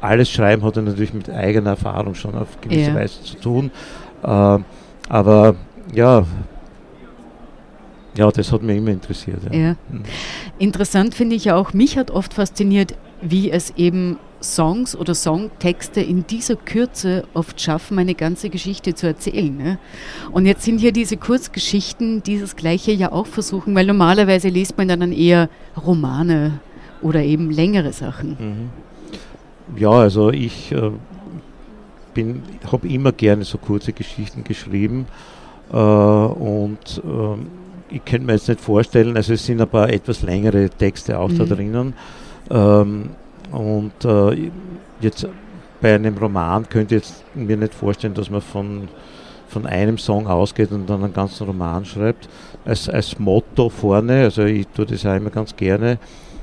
alles 0.00 0.30
Schreiben 0.30 0.62
hat 0.62 0.76
er 0.76 0.82
natürlich 0.82 1.12
mit 1.12 1.28
eigener 1.28 1.70
Erfahrung 1.70 2.14
schon 2.14 2.34
auf 2.34 2.60
gewisse 2.60 2.90
ja. 2.90 2.94
Weise 2.94 3.22
zu 3.22 3.36
tun. 3.36 3.70
Äh, 4.22 4.58
aber 5.08 5.54
ja, 5.94 6.24
ja, 8.16 8.30
das 8.30 8.52
hat 8.52 8.62
mich 8.62 8.76
immer 8.76 8.90
interessiert. 8.90 9.38
Ja. 9.50 9.58
ja. 9.58 9.76
Mhm. 9.90 10.02
Interessant 10.58 11.14
finde 11.14 11.36
ich 11.36 11.50
auch, 11.50 11.72
mich 11.72 11.98
hat 11.98 12.10
oft 12.10 12.34
fasziniert, 12.34 12.94
wie 13.20 13.50
es 13.50 13.70
eben 13.76 14.18
Songs 14.44 14.94
oder 14.94 15.14
Songtexte 15.14 16.00
in 16.00 16.26
dieser 16.26 16.56
Kürze 16.56 17.24
oft 17.34 17.60
schaffen, 17.60 17.98
eine 17.98 18.14
ganze 18.14 18.50
Geschichte 18.50 18.94
zu 18.94 19.06
erzählen. 19.06 19.56
Ne? 19.56 19.78
Und 20.32 20.46
jetzt 20.46 20.64
sind 20.64 20.78
hier 20.78 20.92
diese 20.92 21.16
Kurzgeschichten, 21.16 22.22
die 22.22 22.38
das 22.38 22.54
Gleiche 22.54 22.92
ja 22.92 23.10
auch 23.10 23.26
versuchen, 23.26 23.74
weil 23.74 23.86
normalerweise 23.86 24.48
liest 24.48 24.76
man 24.76 24.88
dann 24.88 25.12
eher 25.12 25.48
Romane 25.76 26.60
oder 27.00 27.22
eben 27.22 27.50
längere 27.50 27.92
Sachen. 27.92 28.36
Mhm. 28.38 29.78
Ja, 29.80 29.90
also 29.90 30.30
ich 30.30 30.72
äh, 30.72 30.90
habe 32.70 32.88
immer 32.88 33.12
gerne 33.12 33.44
so 33.44 33.58
kurze 33.58 33.92
Geschichten 33.92 34.44
geschrieben 34.44 35.06
äh, 35.72 35.76
und 35.76 37.02
äh, 37.02 37.63
ich 37.90 38.04
könnte 38.04 38.26
mir 38.26 38.34
jetzt 38.34 38.48
nicht 38.48 38.60
vorstellen, 38.60 39.16
also 39.16 39.34
es 39.34 39.44
sind 39.44 39.60
ein 39.60 39.68
paar 39.68 39.88
etwas 39.88 40.22
längere 40.22 40.68
Texte 40.70 41.18
auch 41.18 41.28
mhm. 41.28 41.38
da 41.38 41.44
drinnen. 41.44 41.94
Ähm, 42.50 43.10
und 43.52 44.04
äh, 44.04 44.50
jetzt 45.00 45.28
bei 45.80 45.94
einem 45.94 46.16
Roman 46.16 46.68
könnte 46.68 46.96
ich 46.96 47.02
jetzt 47.02 47.24
mir 47.34 47.56
nicht 47.56 47.74
vorstellen, 47.74 48.14
dass 48.14 48.30
man 48.30 48.40
von, 48.40 48.88
von 49.48 49.66
einem 49.66 49.98
Song 49.98 50.26
ausgeht 50.26 50.72
und 50.72 50.88
dann 50.88 51.04
einen 51.04 51.12
ganzen 51.12 51.46
Roman 51.46 51.84
schreibt. 51.84 52.28
Als, 52.64 52.88
als 52.88 53.18
Motto 53.18 53.68
vorne, 53.68 54.22
also 54.22 54.44
ich 54.44 54.66
tue 54.68 54.86
das 54.86 55.02
ja 55.02 55.14
immer 55.16 55.30
ganz 55.30 55.54
gerne. 55.54 55.98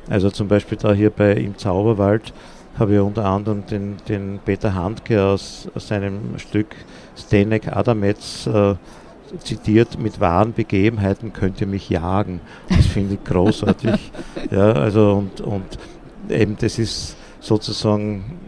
Also 0.10 0.30
zum 0.30 0.48
Beispiel 0.48 0.78
da 0.78 0.94
hier 0.94 1.10
bei 1.10 1.34
Im 1.34 1.58
Zauberwald 1.58 2.34
habe 2.78 2.96
ich 2.96 3.00
unter 3.00 3.26
anderem 3.26 3.66
den, 3.66 3.98
den 4.08 4.40
Peter 4.44 4.74
Handke 4.74 5.24
aus, 5.24 5.68
aus 5.76 5.88
seinem 5.88 6.38
Stück 6.38 6.68
Stenek 7.18 7.76
Adamets 7.76 8.48
äh, 8.48 8.76
zitiert, 9.40 10.00
mit 10.00 10.20
wahren 10.20 10.54
Begebenheiten 10.54 11.34
könnt 11.34 11.62
ihr 11.62 11.68
mich 11.68 11.90
jagen. 11.90 12.42
Das 12.70 12.86
finde 12.86 13.16
ich 13.16 13.24
großartig. 13.24 14.12
ja, 14.52 14.72
also 14.74 15.14
und, 15.14 15.42
und 15.42 15.66
eben 16.30 16.58
das 16.60 16.80
ist 16.80 17.16
sozusagen, 17.40 18.40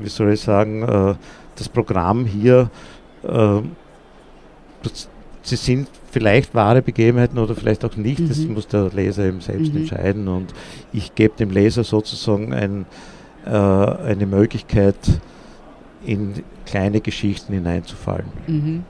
wie 0.00 0.08
soll 0.08 0.32
ich 0.32 0.40
sagen, 0.40 0.82
äh, 0.82 1.14
das 1.56 1.68
Programm 1.68 2.26
hier, 2.26 2.70
äh, 3.22 3.60
sie 5.42 5.56
sind 5.56 5.88
vielleicht 6.10 6.54
wahre 6.54 6.82
Begebenheiten 6.82 7.38
oder 7.38 7.54
vielleicht 7.54 7.84
auch 7.84 7.96
nicht, 7.96 8.20
mhm. 8.20 8.28
das 8.28 8.38
muss 8.38 8.68
der 8.68 8.90
Leser 8.90 9.24
eben 9.24 9.40
selbst 9.40 9.72
mhm. 9.72 9.80
entscheiden 9.80 10.28
und 10.28 10.52
ich 10.92 11.14
gebe 11.14 11.36
dem 11.36 11.50
Leser 11.50 11.84
sozusagen 11.84 12.52
ein, 12.52 12.86
äh, 13.44 13.50
eine 13.50 14.26
Möglichkeit, 14.26 14.96
in 16.04 16.34
kleine 16.66 17.00
Geschichten 17.00 17.52
hineinzufallen. 17.52 18.26
Mhm. 18.46 18.84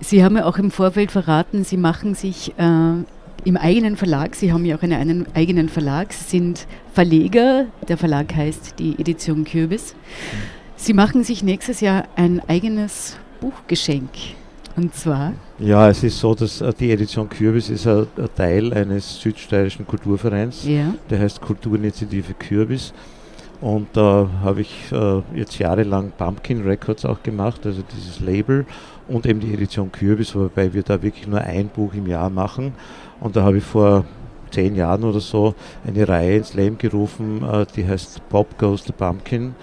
Sie 0.00 0.22
haben 0.24 0.36
ja 0.36 0.44
auch 0.44 0.58
im 0.58 0.70
Vorfeld 0.70 1.10
verraten, 1.10 1.64
Sie 1.64 1.76
machen 1.76 2.14
sich 2.14 2.52
äh, 2.58 2.62
im 3.44 3.56
eigenen 3.56 3.96
Verlag, 3.96 4.34
Sie 4.34 4.52
haben 4.52 4.64
ja 4.64 4.76
auch 4.76 4.82
einen 4.82 5.26
eigenen 5.34 5.68
Verlag, 5.68 6.12
Sie 6.12 6.24
sind 6.38 6.66
Verleger, 6.92 7.66
der 7.88 7.96
Verlag 7.96 8.34
heißt 8.34 8.78
die 8.78 8.98
Edition 8.98 9.44
Kürbis. 9.44 9.94
Sie 10.76 10.94
machen 10.94 11.24
sich 11.24 11.42
nächstes 11.42 11.80
Jahr 11.80 12.04
ein 12.16 12.40
eigenes 12.48 13.16
Buchgeschenk. 13.40 14.10
Und 14.76 14.94
zwar? 14.94 15.32
Ja, 15.58 15.88
es 15.90 16.04
ist 16.04 16.20
so, 16.20 16.36
dass 16.36 16.60
äh, 16.60 16.72
die 16.78 16.92
Edition 16.92 17.28
Kürbis 17.28 17.68
ist 17.68 17.84
ein, 17.88 18.06
ein 18.16 18.28
Teil 18.36 18.72
eines 18.72 19.20
südsteirischen 19.20 19.84
Kulturvereins, 19.84 20.64
Ja. 20.64 20.94
der 21.10 21.18
heißt 21.18 21.40
Kulturinitiative 21.40 22.34
Kürbis. 22.34 22.92
Und 23.60 23.88
da 23.94 24.28
habe 24.42 24.60
ich 24.60 24.92
äh, 24.92 25.20
jetzt 25.34 25.58
jahrelang 25.58 26.12
Pumpkin 26.16 26.62
Records 26.62 27.04
auch 27.04 27.22
gemacht, 27.22 27.66
also 27.66 27.82
dieses 27.94 28.20
Label 28.20 28.66
und 29.08 29.26
eben 29.26 29.40
die 29.40 29.52
Edition 29.52 29.90
Kürbis, 29.90 30.34
wobei 30.34 30.72
wir 30.72 30.84
da 30.84 31.02
wirklich 31.02 31.26
nur 31.26 31.40
ein 31.40 31.68
Buch 31.68 31.92
im 31.94 32.06
Jahr 32.06 32.30
machen. 32.30 32.74
Und 33.20 33.34
da 33.34 33.42
habe 33.42 33.58
ich 33.58 33.64
vor 33.64 34.04
zehn 34.50 34.76
Jahren 34.76 35.04
oder 35.04 35.20
so 35.20 35.54
eine 35.86 36.08
Reihe 36.08 36.36
ins 36.36 36.54
Leben 36.54 36.78
gerufen, 36.78 37.42
äh, 37.42 37.66
die 37.74 37.86
heißt 37.86 38.28
Pop 38.28 38.58
Goes 38.58 38.84
the 38.84 38.92
Pumpkin. 38.92 39.54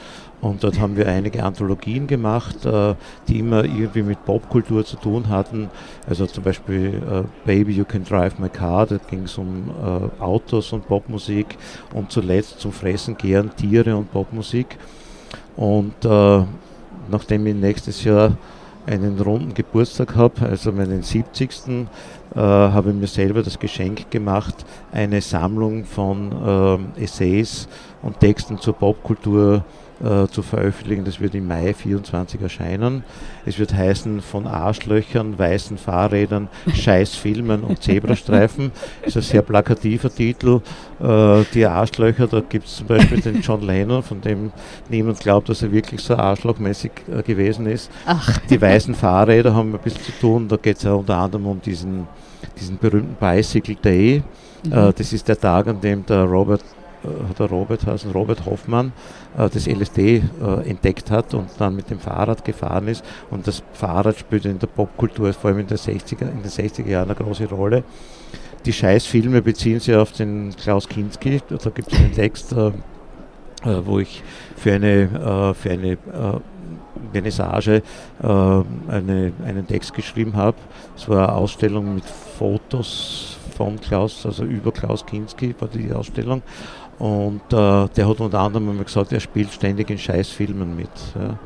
Und 0.42 0.64
dort 0.64 0.80
haben 0.80 0.96
wir 0.98 1.08
einige 1.08 1.44
Anthologien 1.44 2.08
gemacht, 2.08 2.66
äh, 2.66 2.96
die 3.28 3.40
immer 3.40 3.64
irgendwie 3.64 4.04
mit 4.04 4.24
Popkultur 4.26 4.86
zu 4.86 4.98
tun 4.98 5.30
hatten. 5.30 5.70
Also 6.08 6.28
zum 6.28 6.44
Beispiel 6.44 7.02
äh, 7.10 7.24
Baby 7.46 7.74
You 7.74 7.86
Can 7.86 8.04
Drive 8.04 8.38
My 8.38 8.50
Car, 8.50 8.86
da 8.86 8.98
ging 8.98 9.24
es 9.24 9.38
um 9.38 9.70
äh, 9.70 10.22
Autos 10.22 10.72
und 10.74 10.88
Popmusik 10.88 11.58
und 11.94 12.12
zuletzt 12.12 12.60
zum 12.60 12.72
Fressen, 12.72 13.18
Gären, 13.18 13.56
Tiere 13.56 13.96
und 13.96 14.12
Popmusik. 14.12 14.78
Und 15.56 16.04
äh, 16.04 16.44
nachdem 17.10 17.48
ich 17.48 17.56
nächstes 17.56 18.04
Jahr 18.04 18.38
einen 18.86 19.20
runden 19.20 19.54
Geburtstag 19.54 20.16
habe, 20.16 20.42
also 20.44 20.72
meinen 20.72 21.02
70. 21.02 21.88
Äh, 22.36 22.40
habe 22.40 22.90
ich 22.90 22.96
mir 22.96 23.08
selber 23.08 23.42
das 23.42 23.58
Geschenk 23.58 24.12
gemacht, 24.12 24.66
eine 24.92 25.22
Sammlung 25.22 25.86
von 25.86 26.32
ähm, 26.46 26.88
Essays 27.02 27.68
und 28.02 28.20
Texten 28.20 28.60
zur 28.60 28.76
Popkultur 28.76 29.64
äh, 30.04 30.28
zu 30.28 30.42
veröffentlichen. 30.42 31.06
Das 31.06 31.20
wird 31.20 31.36
im 31.36 31.48
Mai 31.48 31.74
24 31.74 32.42
erscheinen. 32.42 33.04
Es 33.46 33.60
wird 33.60 33.74
heißen 33.74 34.22
von 34.22 34.48
Arschlöchern, 34.48 35.38
weißen 35.38 35.78
Fahrrädern, 35.78 36.50
Scheißfilmen 36.74 37.64
und 37.64 37.82
Zebrastreifen. 37.82 38.72
ist 39.04 39.16
ein 39.16 39.24
sehr 39.24 39.42
plakativer 39.42 40.14
Titel. 40.14 40.62
Äh, 41.02 41.44
die 41.54 41.66
Arschlöcher, 41.66 42.28
da 42.28 42.42
gibt 42.42 42.68
es 42.68 42.78
zum 42.78 42.88
Beispiel 42.88 43.22
den 43.22 43.42
John 43.42 43.62
Lennon, 43.62 44.04
von 44.04 44.22
dem 44.22 44.52
niemand 44.90 45.20
glaubt, 45.20 45.50
dass 45.50 45.62
er 45.62 45.72
wirklich 45.72 46.02
so 46.02 46.16
arschlochmäßig 46.16 46.92
äh, 47.12 47.24
gewesen 47.24 47.66
ist. 47.66 47.90
Ach, 48.06 48.38
Die 48.50 48.62
weißen 48.62 48.96
Fahrräder 48.96 49.54
haben 49.56 49.74
ein 49.74 49.80
bisschen 49.80 50.04
zu 50.04 50.12
tun. 50.20 50.48
Da 50.48 50.58
geht 50.58 50.78
es 50.78 50.84
ja 50.84 50.94
unter 50.94 51.18
anderem 51.18 51.48
um 51.48 51.62
diesen, 51.62 52.08
diesen 52.60 52.78
berühmten 52.78 53.16
Bicycle 53.16 53.76
Day. 53.76 54.24
Mhm. 54.66 54.72
Äh, 54.74 54.94
das 54.94 55.14
ist 55.14 55.28
der 55.28 55.40
Tag, 55.40 55.68
an 55.68 55.80
dem 55.80 56.06
der 56.06 56.24
Robert, 56.24 56.64
der 57.38 57.46
Robert 57.48 57.86
heißen, 57.86 58.12
Robert 58.12 58.46
Hoffmann, 58.46 58.92
äh, 59.38 59.50
das 59.50 59.68
LSD 59.68 60.24
äh, 60.42 60.70
entdeckt 60.70 61.12
hat 61.12 61.34
und 61.34 61.50
dann 61.58 61.76
mit 61.76 61.90
dem 61.90 62.00
Fahrrad 62.00 62.44
gefahren 62.46 62.88
ist. 62.88 63.04
Und 63.30 63.48
das 63.48 63.64
Fahrrad 63.74 64.18
spielt 64.18 64.46
in 64.46 64.60
der 64.60 64.68
Popkultur, 64.68 65.32
vor 65.34 65.50
allem 65.50 65.60
in, 65.60 65.68
der 65.68 65.78
60er, 65.78 66.30
in 66.30 66.42
den 66.42 66.52
60er 66.52 66.88
Jahren, 66.88 67.10
eine 67.10 67.16
große 67.16 67.48
Rolle. 67.50 67.84
Die 68.66 68.74
Scheißfilme 68.74 69.42
beziehen 69.42 69.80
sich 69.80 69.96
auf 69.96 70.12
den 70.12 70.56
Klaus 70.56 70.90
Kinski. 70.90 71.42
Da 71.48 71.70
gibt 71.70 71.92
es 71.94 72.00
einen 72.00 72.14
Text, 72.14 72.52
äh, 72.54 72.68
äh, 72.68 73.86
wo 73.86 74.00
ich 74.00 74.24
für 74.56 74.74
eine, 74.74 75.04
äh, 75.04 75.54
für 75.54 75.72
eine 75.72 75.92
äh, 75.92 75.98
Vernissage 77.12 77.82
äh, 78.22 78.28
eine, 78.28 79.34
einen 79.46 79.68
Text 79.68 79.94
geschrieben 79.94 80.36
habe. 80.36 80.58
Es 80.96 81.08
war 81.08 81.30
eine 81.30 81.38
Ausstellung 81.38 81.96
mit 81.96 82.06
Fotos 82.06 83.38
von 83.56 83.80
Klaus, 83.80 84.26
also 84.26 84.44
über 84.44 84.72
Klaus 84.72 85.06
Kinski 85.06 85.56
war 85.60 85.70
die 85.70 85.92
Ausstellung. 85.94 86.42
Und 86.98 87.42
äh, 87.52 87.88
der 87.90 88.08
hat 88.08 88.20
unter 88.20 88.40
anderem 88.40 88.70
immer 88.70 88.84
gesagt, 88.84 89.12
er 89.12 89.20
spielt 89.20 89.52
ständig 89.52 89.90
in 89.90 89.98
Scheißfilmen 89.98 90.76
mit. 90.76 90.90
Ja. 91.16 91.38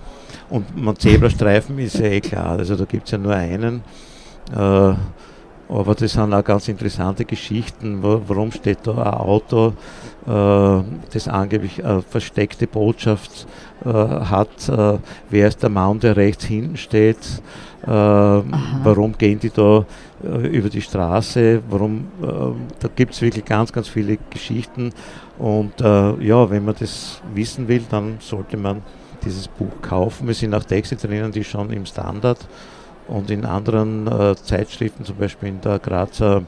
Und 0.49 0.77
man 0.77 0.95
Zebrastreifen 0.95 1.77
ist 1.79 1.97
ja 1.97 2.05
eh 2.05 2.21
klar, 2.21 2.57
also 2.57 2.75
da 2.75 2.85
gibt 2.85 3.05
es 3.05 3.11
ja 3.11 3.17
nur 3.17 3.33
einen. 3.33 3.81
Äh, 4.55 4.93
aber 5.69 5.95
das 5.95 6.13
sind 6.13 6.33
auch 6.33 6.43
ganz 6.43 6.67
interessante 6.67 7.23
Geschichten. 7.25 8.03
Wa- 8.03 8.21
Warum 8.27 8.51
steht 8.51 8.79
da 8.83 8.91
ein 8.97 9.13
Auto, 9.13 9.73
äh, 10.27 10.83
das 11.13 11.27
angeblich 11.27 11.85
eine 11.85 12.01
versteckte 12.01 12.67
Botschaft 12.67 13.47
äh, 13.85 13.89
hat? 13.89 14.67
Äh, 14.67 14.97
wer 15.29 15.47
ist 15.47 15.61
der 15.63 15.69
Mann, 15.69 15.99
der 15.99 16.17
rechts 16.17 16.45
hinten 16.45 16.75
steht? 16.77 17.41
Warum 17.81 19.17
gehen 19.17 19.39
die 19.39 19.49
da 19.49 19.85
über 20.21 20.67
die 20.69 20.81
Straße? 20.81 21.61
Warum? 21.69 22.07
Da 22.21 22.89
gibt 22.93 23.13
es 23.13 23.21
wirklich 23.21 23.45
ganz, 23.45 23.71
ganz 23.71 23.87
viele 23.87 24.17
Geschichten. 24.29 24.91
Und 25.39 25.79
ja, 25.79 26.49
wenn 26.49 26.65
man 26.65 26.75
das 26.77 27.21
wissen 27.33 27.69
will, 27.69 27.81
dann 27.89 28.17
sollte 28.19 28.57
man 28.57 28.81
dieses 29.23 29.47
Buch 29.47 29.71
kaufen. 29.81 30.27
Es 30.27 30.39
sind 30.39 30.53
auch 30.53 30.63
Texte 30.65 30.97
drinnen, 30.97 31.31
die 31.31 31.45
schon 31.45 31.71
im 31.71 31.85
Standard 31.85 32.39
und 33.09 33.29
in 33.31 33.45
anderen 33.45 34.07
äh, 34.07 34.35
Zeitschriften, 34.35 35.05
zum 35.05 35.17
Beispiel 35.17 35.49
in 35.49 35.61
der 35.61 35.79
Grazer 35.79 36.43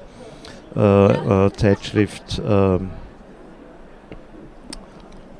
äh, 0.76 0.80
äh, 0.80 1.52
Zeitschrift, 1.54 2.41
ähm, 2.47 2.89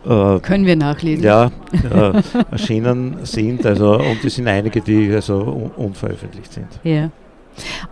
äh, 0.06 0.40
können 0.40 0.66
wir 0.66 0.76
nachlesen. 0.76 1.24
ja, 1.24 1.52
äh, 1.72 2.22
erschienen 2.52 3.20
sind. 3.24 3.66
Also, 3.66 4.00
und 4.00 4.24
es 4.24 4.36
sind 4.36 4.48
einige, 4.48 4.82
die 4.82 5.14
also 5.14 5.40
un 5.40 5.72
unveröffentlicht 5.86 6.52
sind. 6.52 6.68
Ja. 6.84 7.12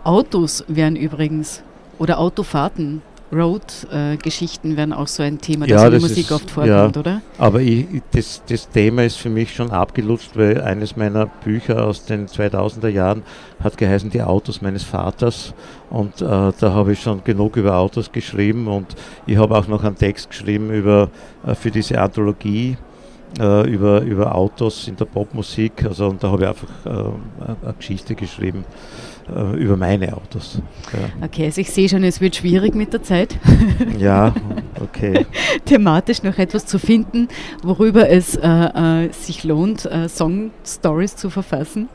Autos 0.04 0.64
wären 0.68 0.96
übrigens, 0.96 1.62
oder 1.98 2.18
Autofahrten, 2.18 3.02
Road-Geschichten 3.32 4.76
wären 4.76 4.92
auch 4.92 5.06
so 5.06 5.22
ein 5.22 5.38
Thema, 5.40 5.66
das 5.66 5.80
Ja, 5.80 5.86
in 5.86 5.92
der 5.92 6.00
Musik 6.00 6.26
ist- 6.26 6.32
oft 6.32 6.50
vorkommt, 6.50 6.96
oder? 6.96 7.22
Aber 7.38 7.60
ich, 7.60 7.86
das, 8.12 8.42
das 8.48 8.68
Thema 8.68 9.04
ist 9.04 9.16
für 9.16 9.30
mich 9.30 9.54
schon 9.54 9.70
abgelutscht, 9.70 10.30
weil 10.36 10.60
eines 10.60 10.96
meiner 10.96 11.26
Bücher 11.26 11.84
aus 11.84 12.04
den 12.04 12.26
2000er 12.26 12.88
Jahren 12.88 13.22
hat 13.62 13.76
geheißen 13.78 14.10
Die 14.10 14.22
Autos 14.22 14.62
meines 14.62 14.82
Vaters. 14.82 15.54
Und 15.90 16.20
äh, 16.20 16.24
da 16.26 16.72
habe 16.72 16.92
ich 16.92 17.00
schon 17.00 17.22
genug 17.24 17.56
über 17.56 17.76
Autos 17.76 18.10
geschrieben 18.12 18.68
und 18.68 18.86
ich 19.26 19.36
habe 19.36 19.56
auch 19.56 19.66
noch 19.68 19.84
einen 19.84 19.96
Text 19.96 20.30
geschrieben 20.30 20.70
über, 20.70 21.10
äh, 21.46 21.54
für 21.54 21.70
diese 21.70 22.00
Anthologie. 22.00 22.76
Äh, 23.38 23.70
über, 23.70 24.00
über 24.00 24.34
Autos 24.34 24.88
in 24.88 24.96
der 24.96 25.04
Popmusik, 25.04 25.84
also 25.84 26.08
und 26.08 26.22
da 26.22 26.30
habe 26.30 26.42
ich 26.42 26.48
einfach 26.48 26.68
äh, 26.84 26.90
eine 26.90 27.74
Geschichte 27.74 28.16
geschrieben 28.16 28.64
äh, 29.32 29.56
über 29.56 29.76
meine 29.76 30.12
Autos. 30.16 30.60
Okay, 31.22 31.44
also 31.44 31.60
ich 31.60 31.70
sehe 31.70 31.88
schon, 31.88 32.02
es 32.02 32.20
wird 32.20 32.34
schwierig 32.34 32.74
mit 32.74 32.92
der 32.92 33.04
Zeit, 33.04 33.38
Ja, 33.96 33.98
ja 33.98 34.34
okay. 34.80 35.26
thematisch 35.64 36.24
noch 36.24 36.38
etwas 36.38 36.66
zu 36.66 36.80
finden, 36.80 37.28
worüber 37.62 38.10
es 38.10 38.34
äh, 38.34 38.48
äh, 38.48 39.12
sich 39.12 39.44
lohnt, 39.44 39.84
äh, 39.84 40.08
Song-Stories 40.08 41.14
zu 41.14 41.30
verfassen. 41.30 41.88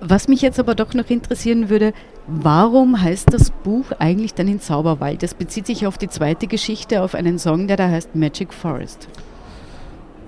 Was 0.00 0.26
mich 0.26 0.42
jetzt 0.42 0.58
aber 0.58 0.74
doch 0.74 0.92
noch 0.94 1.08
interessieren 1.08 1.70
würde, 1.70 1.92
warum 2.26 3.00
heißt 3.00 3.32
das 3.32 3.52
Buch 3.52 3.92
eigentlich 4.00 4.34
dann 4.34 4.48
in 4.48 4.60
Zauberwald? 4.60 5.22
Das 5.22 5.34
bezieht 5.34 5.66
sich 5.66 5.86
auf 5.86 5.98
die 5.98 6.08
zweite 6.08 6.48
Geschichte, 6.48 7.02
auf 7.02 7.14
einen 7.14 7.38
Song, 7.38 7.68
der 7.68 7.76
da 7.76 7.88
heißt 7.88 8.16
Magic 8.16 8.52
Forest. 8.52 9.08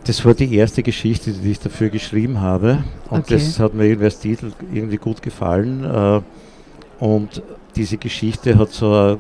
Das 0.07 0.25
war 0.25 0.35
die 0.35 0.55
erste 0.55 0.83
Geschichte, 0.83 1.33
die 1.33 1.53
ich 1.53 1.61
dafür 1.61 1.89
geschrieben 1.89 2.41
habe. 2.41 2.85
Und 3.09 3.21
Okay. 3.21 3.35
das 3.35 3.59
hat 3.59 3.75
mir 3.75 3.87
irgendwie 3.87 4.05
als 4.05 4.19
Titel 4.19 4.53
irgendwie 4.73 4.99
gut 4.99 5.23
gefallen. 5.23 5.85
äh, 5.85 6.21
Und 7.01 7.43
diese 7.75 7.97
Geschichte 7.97 8.57
hat 8.57 8.71
so 8.71 9.19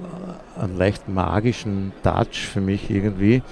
einen 0.60 0.76
leicht 0.78 1.08
magischen 1.08 1.92
Touch 2.02 2.46
für 2.52 2.60
mich 2.60 2.88
irgendwie. 2.90 3.42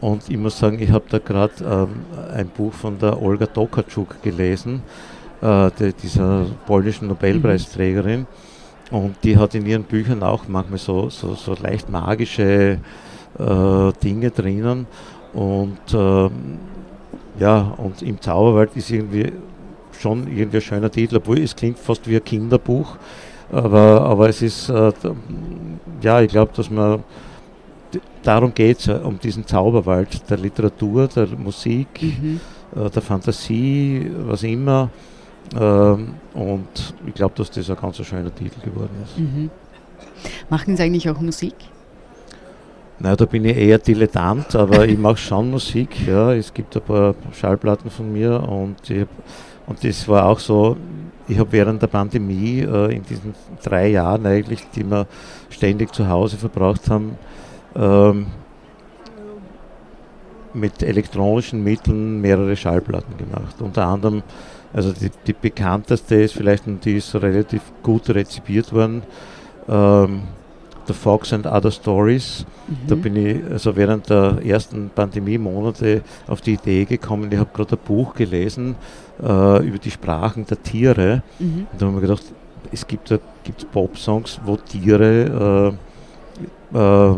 Und 0.00 0.28
ich 0.28 0.36
muss 0.36 0.58
sagen, 0.58 0.78
ich 0.80 0.90
habe 0.90 1.04
da 1.08 1.18
gerade 1.18 1.52
ähm, 1.64 1.88
ein 2.34 2.48
Buch 2.48 2.74
von 2.74 2.98
der 2.98 3.22
Olga 3.22 3.46
Tokarczuk 3.46 4.22
gelesen, 4.22 4.82
äh, 5.40 5.70
dieser 6.02 6.44
polnischen 6.66 7.08
Nobelpreisträgerin. 7.08 8.26
Und 8.90 9.16
die 9.22 9.38
hat 9.38 9.54
in 9.54 9.64
ihren 9.64 9.84
Büchern 9.84 10.22
auch 10.22 10.46
manchmal 10.46 10.78
so, 10.78 11.08
so, 11.08 11.34
so 11.34 11.54
leicht 11.62 11.88
magische 11.88 12.78
äh, 13.38 13.92
Dinge 14.02 14.30
drinnen. 14.30 14.86
Und 15.34 15.78
ähm, 15.92 16.30
ja, 17.38 17.74
und 17.76 18.02
im 18.02 18.20
Zauberwald 18.20 18.76
ist 18.76 18.90
irgendwie 18.90 19.32
schon 19.98 20.26
irgendwie 20.28 20.58
ein 20.58 20.62
schöner 20.62 20.90
Titel, 20.90 21.16
obwohl 21.16 21.38
es 21.40 21.54
klingt 21.56 21.78
fast 21.78 22.08
wie 22.08 22.16
ein 22.16 22.24
Kinderbuch. 22.24 22.96
Aber, 23.52 24.02
aber 24.02 24.28
es 24.28 24.42
ist, 24.42 24.68
äh, 24.68 24.92
ja, 26.00 26.20
ich 26.20 26.30
glaube, 26.30 26.52
dass 26.56 26.70
man, 26.70 27.04
darum 28.22 28.54
geht 28.54 28.80
es, 28.80 28.88
um 28.88 29.18
diesen 29.18 29.46
Zauberwald 29.46 30.28
der 30.30 30.38
Literatur, 30.38 31.08
der 31.08 31.26
Musik, 31.36 31.88
Mhm. 32.02 32.40
äh, 32.74 32.90
der 32.90 33.02
Fantasie, 33.02 34.10
was 34.26 34.42
immer. 34.42 34.88
Ähm, 35.60 36.14
und 36.32 36.94
ich 37.06 37.14
glaube, 37.14 37.34
dass 37.36 37.50
das 37.50 37.68
ein 37.70 37.76
ganz 37.76 37.96
schöner 38.04 38.34
Titel 38.34 38.60
geworden 38.60 38.94
ist. 39.04 39.18
Mhm. 39.18 39.50
Machen 40.48 40.76
Sie 40.76 40.82
eigentlich 40.82 41.08
auch 41.10 41.20
Musik? 41.20 41.54
Na, 42.98 43.16
da 43.16 43.24
bin 43.24 43.44
ich 43.44 43.56
eher 43.56 43.78
Dilettant, 43.78 44.54
aber 44.54 44.86
ich 44.86 44.96
mache 44.96 45.16
schon 45.16 45.50
Musik. 45.50 46.06
Ja. 46.06 46.32
Es 46.32 46.54
gibt 46.54 46.76
ein 46.76 46.82
paar 46.82 47.14
Schallplatten 47.32 47.90
von 47.90 48.12
mir 48.12 48.40
und, 48.48 48.88
ich, 48.88 49.06
und 49.66 49.82
das 49.82 50.06
war 50.06 50.26
auch 50.26 50.38
so, 50.38 50.76
ich 51.26 51.38
habe 51.38 51.52
während 51.52 51.82
der 51.82 51.88
Pandemie 51.88 52.60
äh, 52.60 52.94
in 52.94 53.02
diesen 53.02 53.34
drei 53.62 53.88
Jahren 53.88 54.26
eigentlich, 54.26 54.60
die 54.74 54.84
wir 54.84 55.06
ständig 55.50 55.92
zu 55.92 56.08
Hause 56.08 56.36
verbracht 56.36 56.88
haben, 56.88 57.18
ähm, 57.74 58.26
mit 60.52 60.82
elektronischen 60.82 61.64
Mitteln 61.64 62.20
mehrere 62.20 62.54
Schallplatten 62.54 63.16
gemacht. 63.16 63.60
Unter 63.60 63.86
anderem, 63.88 64.22
also 64.72 64.92
die, 64.92 65.10
die 65.26 65.32
bekannteste 65.32 66.14
ist 66.16 66.34
vielleicht, 66.34 66.68
und 66.68 66.84
die 66.84 66.98
ist 66.98 67.12
relativ 67.16 67.62
gut 67.82 68.08
rezipiert 68.10 68.72
worden, 68.72 69.02
ähm, 69.68 70.22
The 70.86 70.92
Fox 70.92 71.32
and 71.32 71.46
Other 71.46 71.70
Stories. 71.70 72.44
Mhm. 72.66 72.76
Da 72.86 72.94
bin 72.94 73.16
ich 73.16 73.44
also 73.50 73.74
während 73.76 74.10
der 74.10 74.38
ersten 74.44 74.90
Pandemie-Monate 74.94 76.02
auf 76.26 76.40
die 76.40 76.54
Idee 76.54 76.84
gekommen, 76.84 77.30
ich 77.32 77.38
habe 77.38 77.50
gerade 77.52 77.76
ein 77.76 77.82
Buch 77.84 78.14
gelesen 78.14 78.76
äh, 79.22 79.66
über 79.66 79.78
die 79.78 79.90
Sprachen 79.90 80.46
der 80.46 80.62
Tiere. 80.62 81.22
Mhm. 81.38 81.66
Und 81.72 81.80
da 81.80 81.86
habe 81.86 81.96
ich 81.96 82.02
mir 82.02 82.08
gedacht, 82.08 82.24
es 82.72 82.86
gibt 82.86 83.10
da 83.10 83.18
gibt's 83.42 83.64
Pop-Songs, 83.64 84.40
wo 84.44 84.56
Tiere 84.56 85.74
äh, 86.72 86.78
äh, 86.78 87.16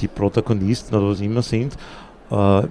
die 0.00 0.08
Protagonisten 0.08 0.94
oder 0.94 1.10
was 1.10 1.20
immer 1.20 1.42
sind. 1.42 1.76
Äh, 2.30 2.62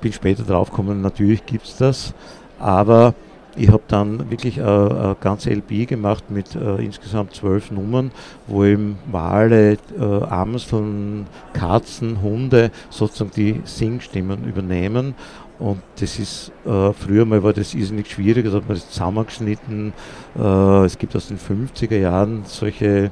bin 0.00 0.12
später 0.12 0.42
drauf 0.42 0.70
gekommen, 0.70 1.02
natürlich 1.02 1.44
gibt 1.44 1.66
es 1.66 1.76
das, 1.76 2.14
aber 2.58 3.14
ich 3.56 3.68
habe 3.68 3.82
dann 3.88 4.30
wirklich 4.30 4.58
äh, 4.58 4.62
eine 4.62 5.16
ganze 5.20 5.50
LP 5.50 5.88
gemacht 5.88 6.30
mit 6.30 6.54
äh, 6.54 6.76
insgesamt 6.76 7.34
zwölf 7.34 7.70
Nummern, 7.70 8.12
wo 8.46 8.64
eben 8.64 8.98
Wale, 9.10 9.72
äh, 9.98 10.04
Amseln, 10.28 11.26
Katzen, 11.52 12.22
Hunde 12.22 12.70
sozusagen 12.90 13.32
die 13.34 13.60
Singstimmen 13.64 14.44
übernehmen. 14.44 15.14
Und 15.58 15.82
das 16.00 16.18
ist, 16.18 16.52
äh, 16.64 16.92
früher 16.92 17.26
mal 17.26 17.42
war 17.42 17.52
das 17.52 17.74
irrsinnig 17.74 18.10
schwierig, 18.10 18.46
da 18.46 18.52
hat 18.52 18.66
man 18.66 18.76
das 18.78 18.88
zusammengeschnitten. 18.88 19.92
Äh, 20.38 20.84
es 20.84 20.96
gibt 20.96 21.14
aus 21.14 21.28
den 21.28 21.38
50er 21.38 21.98
Jahren 21.98 22.44
solche, 22.46 23.10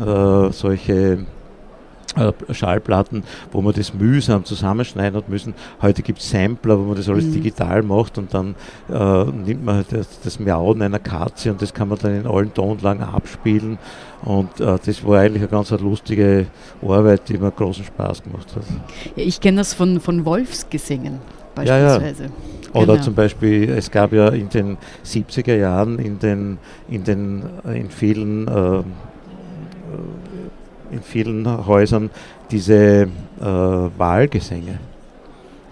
äh, 0.00 0.52
solche 0.52 0.92
äh, 0.92 1.18
Schallplatten, 2.50 3.24
wo 3.52 3.60
man 3.62 3.74
das 3.74 3.94
mühsam 3.94 4.44
zusammenschneiden 4.44 5.16
hat 5.16 5.28
müssen. 5.28 5.54
Heute 5.82 6.02
gibt 6.02 6.20
es 6.20 6.30
Sampler, 6.30 6.78
wo 6.78 6.84
man 6.84 6.96
das 6.96 7.08
alles 7.08 7.26
mhm. 7.26 7.32
digital 7.32 7.82
macht 7.82 8.18
und 8.18 8.32
dann 8.32 8.54
äh, 8.88 9.24
nimmt 9.24 9.64
man 9.64 9.76
halt 9.76 9.92
das, 9.92 10.20
das 10.20 10.38
Miauen 10.38 10.82
einer 10.82 10.98
Katze 10.98 11.50
und 11.50 11.60
das 11.62 11.74
kann 11.74 11.88
man 11.88 11.98
dann 11.98 12.20
in 12.20 12.26
allen 12.26 12.52
Tonlagen 12.52 13.02
abspielen. 13.02 13.78
Und 14.22 14.60
äh, 14.60 14.78
das 14.84 15.04
war 15.04 15.20
eigentlich 15.20 15.42
eine 15.42 15.50
ganz 15.50 15.70
lustige 15.70 16.46
Arbeit, 16.82 17.28
die 17.28 17.38
mir 17.38 17.50
großen 17.50 17.84
Spaß 17.84 18.22
gemacht 18.22 18.54
hat. 18.56 18.62
Ja, 19.14 19.22
ich 19.24 19.40
kenne 19.40 19.58
das 19.58 19.74
von, 19.74 20.00
von 20.00 20.24
Wolfsgesängen 20.24 21.20
beispielsweise. 21.54 22.22
Ja, 22.24 22.28
ja. 22.28 22.56
Oder 22.82 22.94
genau. 22.94 23.04
zum 23.04 23.14
Beispiel, 23.14 23.70
es 23.70 23.90
gab 23.90 24.12
ja 24.12 24.28
in 24.28 24.48
den 24.48 24.76
70er 25.04 25.56
Jahren 25.56 25.98
in 25.98 26.18
den, 26.18 26.58
in 26.88 27.04
den 27.04 27.42
in 27.64 27.90
vielen 27.90 28.46
äh, 28.48 28.82
in 30.90 31.02
vielen 31.02 31.66
Häusern 31.66 32.10
diese 32.50 33.08
äh, 33.40 33.44
Wahlgesänge. 33.44 34.78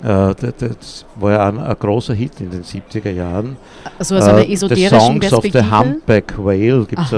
Äh, 0.03 0.35
das 0.59 1.07
war 1.15 1.33
ja 1.33 1.49
ein, 1.49 1.59
ein, 1.59 1.77
großer 1.79 2.13
Hit 2.13 2.41
in 2.41 2.51
den 2.51 2.63
70er 2.63 3.11
Jahren. 3.11 3.57
Also 3.99 4.17
aus 4.17 4.25
einer 4.25 4.47
äh, 4.47 4.53
esoterischen 4.53 5.01
Songs 5.01 5.33
of 5.33 5.45
the 5.45 5.63
Humpback 5.63 6.35
Whale 6.37 6.85
gibt 6.85 7.01
es 7.01 7.13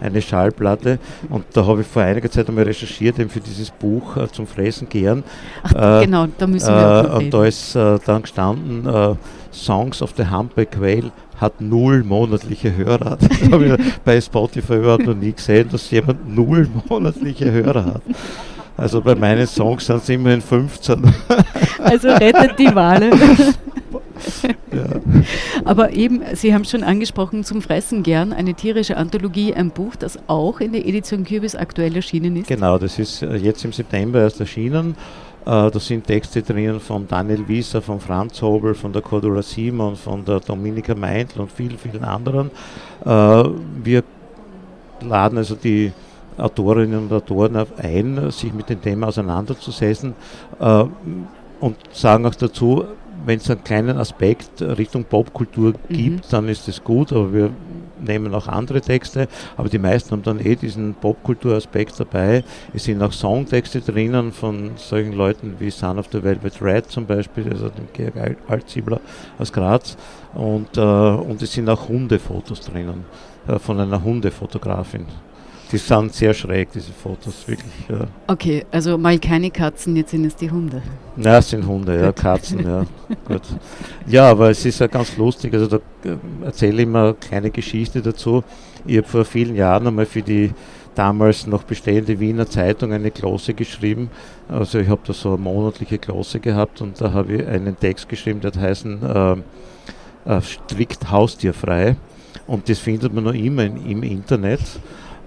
eine 0.00 0.20
Schallplatte 0.20 0.98
und 1.30 1.44
da 1.54 1.64
habe 1.64 1.80
ich 1.80 1.86
vor 1.86 2.02
einiger 2.02 2.30
Zeit 2.30 2.48
einmal 2.48 2.64
recherchiert 2.64 3.18
eben 3.18 3.30
für 3.30 3.40
dieses 3.40 3.70
Buch 3.70 4.16
äh, 4.18 4.28
zum 4.30 4.46
Fressen 4.46 4.88
gern. 4.90 5.24
Ach, 5.62 6.02
genau, 6.02 6.26
da 6.36 6.46
müssen 6.46 6.68
wir 6.68 7.10
äh, 7.10 7.16
Und 7.16 7.32
da 7.32 7.44
ist 7.46 7.74
äh, 7.74 7.98
dann 8.04 8.22
gestanden 8.22 8.86
äh, 8.86 9.14
Songs 9.50 10.02
of 10.02 10.12
the 10.16 10.26
Humpback 10.26 10.78
Whale 10.78 11.10
hat 11.38 11.60
null 11.60 12.02
monatliche 12.04 12.76
Hörer. 12.76 13.18
Das 13.28 13.50
habe 13.50 13.66
ich 13.66 13.94
bei 14.04 14.20
Spotify 14.20 14.74
überhaupt 14.74 15.06
noch 15.06 15.14
nie 15.14 15.32
gesehen, 15.32 15.68
dass 15.70 15.90
jemand 15.90 16.34
null 16.34 16.68
monatliche 16.88 17.50
Hörer 17.50 17.84
hat. 17.86 18.02
Also 18.76 19.00
bei 19.00 19.14
meinen 19.14 19.46
Songs 19.46 19.86
sind 19.86 20.02
es 20.02 20.08
immerhin 20.08 20.40
15. 20.40 21.02
Also 21.78 22.08
rettet 22.08 22.58
die 22.58 22.74
Wale. 22.74 23.10
Ja. 24.72 25.00
Aber 25.64 25.92
eben, 25.92 26.22
Sie 26.34 26.52
haben 26.52 26.64
schon 26.64 26.82
angesprochen, 26.82 27.44
zum 27.44 27.62
Fressen 27.62 28.02
gern, 28.02 28.32
eine 28.32 28.54
tierische 28.54 28.96
Anthologie, 28.96 29.54
ein 29.54 29.70
Buch, 29.70 29.96
das 29.96 30.18
auch 30.26 30.60
in 30.60 30.72
der 30.72 30.86
Edition 30.86 31.24
Kürbis 31.24 31.54
aktuell 31.54 31.94
erschienen 31.94 32.36
ist. 32.36 32.48
Genau, 32.48 32.78
das 32.78 32.98
ist 32.98 33.22
äh, 33.22 33.36
jetzt 33.36 33.64
im 33.64 33.72
September 33.72 34.20
erst 34.20 34.40
erschienen 34.40 34.96
äh, 35.44 35.70
da 35.70 35.78
sind 35.78 36.06
Texte 36.06 36.42
drinnen 36.42 36.80
von 36.80 37.06
Daniel 37.06 37.46
Wieser, 37.48 37.80
von 37.82 38.00
Franz 38.00 38.40
Hobel, 38.42 38.74
von 38.74 38.92
der 38.92 39.02
Cordula 39.02 39.42
Simon, 39.42 39.96
von 39.96 40.24
der 40.24 40.40
Dominika 40.40 40.94
Meintl 40.94 41.40
und 41.40 41.50
vielen, 41.50 41.78
vielen 41.78 42.04
anderen. 42.04 42.50
Äh, 43.04 43.44
wir 43.82 44.02
laden 45.00 45.38
also 45.38 45.54
die 45.54 45.92
Autorinnen 46.36 46.98
und 46.98 47.12
Autoren 47.12 47.56
ein, 47.78 48.30
sich 48.30 48.52
mit 48.52 48.68
dem 48.68 48.80
Thema 48.80 49.08
auseinanderzusetzen 49.08 50.14
äh, 50.60 50.84
und 51.60 51.76
sagen 51.92 52.26
auch 52.26 52.34
dazu, 52.34 52.84
wenn 53.24 53.38
es 53.38 53.50
einen 53.50 53.64
kleinen 53.64 53.98
Aspekt 53.98 54.62
Richtung 54.62 55.04
Popkultur 55.04 55.74
mhm. 55.88 55.94
gibt, 55.94 56.32
dann 56.32 56.48
ist 56.48 56.68
das 56.68 56.82
gut, 56.82 57.12
aber 57.12 57.32
wir 57.32 57.50
nehmen 58.00 58.34
auch 58.34 58.48
andere 58.48 58.80
Texte, 58.80 59.28
aber 59.56 59.68
die 59.68 59.78
meisten 59.78 60.12
haben 60.12 60.22
dann 60.22 60.40
eh 60.40 60.56
diesen 60.56 60.94
Popkulturaspekt 60.94 61.98
dabei. 61.98 62.44
Es 62.74 62.84
sind 62.84 63.02
auch 63.02 63.12
Songtexte 63.12 63.80
drinnen 63.80 64.32
von 64.32 64.72
solchen 64.76 65.12
Leuten 65.12 65.56
wie 65.58 65.70
Son 65.70 65.98
of 65.98 66.06
the 66.12 66.22
Velvet 66.22 66.60
Red 66.62 66.90
zum 66.90 67.06
Beispiel, 67.06 67.48
also 67.50 67.68
dem 67.68 67.88
Georg 67.92 68.36
Altsiebler 68.48 69.00
aus 69.38 69.52
Graz. 69.52 69.96
Und, 70.34 70.76
äh, 70.76 70.80
und 70.80 71.42
es 71.42 71.52
sind 71.52 71.68
auch 71.68 71.88
Hundefotos 71.88 72.60
drinnen 72.60 73.04
äh, 73.46 73.58
von 73.58 73.80
einer 73.80 74.02
Hundefotografin. 74.02 75.06
Die 75.70 75.76
sind 75.76 76.14
sehr 76.14 76.32
schräg, 76.32 76.72
diese 76.72 76.92
Fotos, 76.92 77.46
wirklich. 77.46 77.72
Ja. 77.90 78.06
Okay, 78.26 78.64
also 78.70 78.96
mal 78.96 79.18
keine 79.18 79.50
Katzen, 79.50 79.96
jetzt 79.96 80.12
sind 80.12 80.24
es 80.24 80.34
die 80.34 80.50
Hunde. 80.50 80.80
Ja, 81.16 81.38
es 81.38 81.50
sind 81.50 81.66
Hunde, 81.66 82.00
ja, 82.00 82.12
Katzen, 82.12 82.66
ja. 82.66 82.86
Gut. 83.26 83.42
Ja, 84.06 84.30
aber 84.30 84.50
es 84.50 84.64
ist 84.64 84.80
ja 84.80 84.86
ganz 84.86 85.16
lustig, 85.18 85.52
also 85.52 85.66
da 85.66 85.76
äh, 85.76 86.16
erzähle 86.44 86.76
ich 86.76 86.82
immer 86.88 87.04
eine 87.04 87.14
kleine 87.14 87.50
Geschichte 87.50 88.00
dazu. 88.00 88.42
Ich 88.86 88.96
habe 88.96 89.06
vor 89.06 89.24
vielen 89.26 89.56
Jahren 89.56 89.86
einmal 89.86 90.06
für 90.06 90.22
die 90.22 90.52
damals 90.94 91.46
noch 91.46 91.62
bestehende 91.62 92.18
Wiener 92.18 92.48
Zeitung 92.48 92.92
eine 92.92 93.10
Glosse 93.10 93.54
geschrieben. 93.54 94.10
Also 94.48 94.78
ich 94.78 94.88
habe 94.88 95.02
da 95.06 95.12
so 95.12 95.34
eine 95.34 95.38
monatliche 95.38 95.98
Glosse 95.98 96.40
gehabt 96.40 96.80
und 96.80 97.00
da 97.00 97.12
habe 97.12 97.34
ich 97.34 97.46
einen 97.46 97.78
Text 97.78 98.08
geschrieben, 98.08 98.40
der 98.40 98.52
hat 98.52 98.58
heißen 98.58 99.02
äh, 99.02 99.36
äh, 100.24 100.40
strikt 100.40 101.10
haustierfrei. 101.10 101.96
Und 102.46 102.68
das 102.68 102.78
findet 102.78 103.12
man 103.14 103.24
noch 103.24 103.34
immer 103.34 103.64
in, 103.64 103.88
im 103.88 104.02
Internet. 104.02 104.60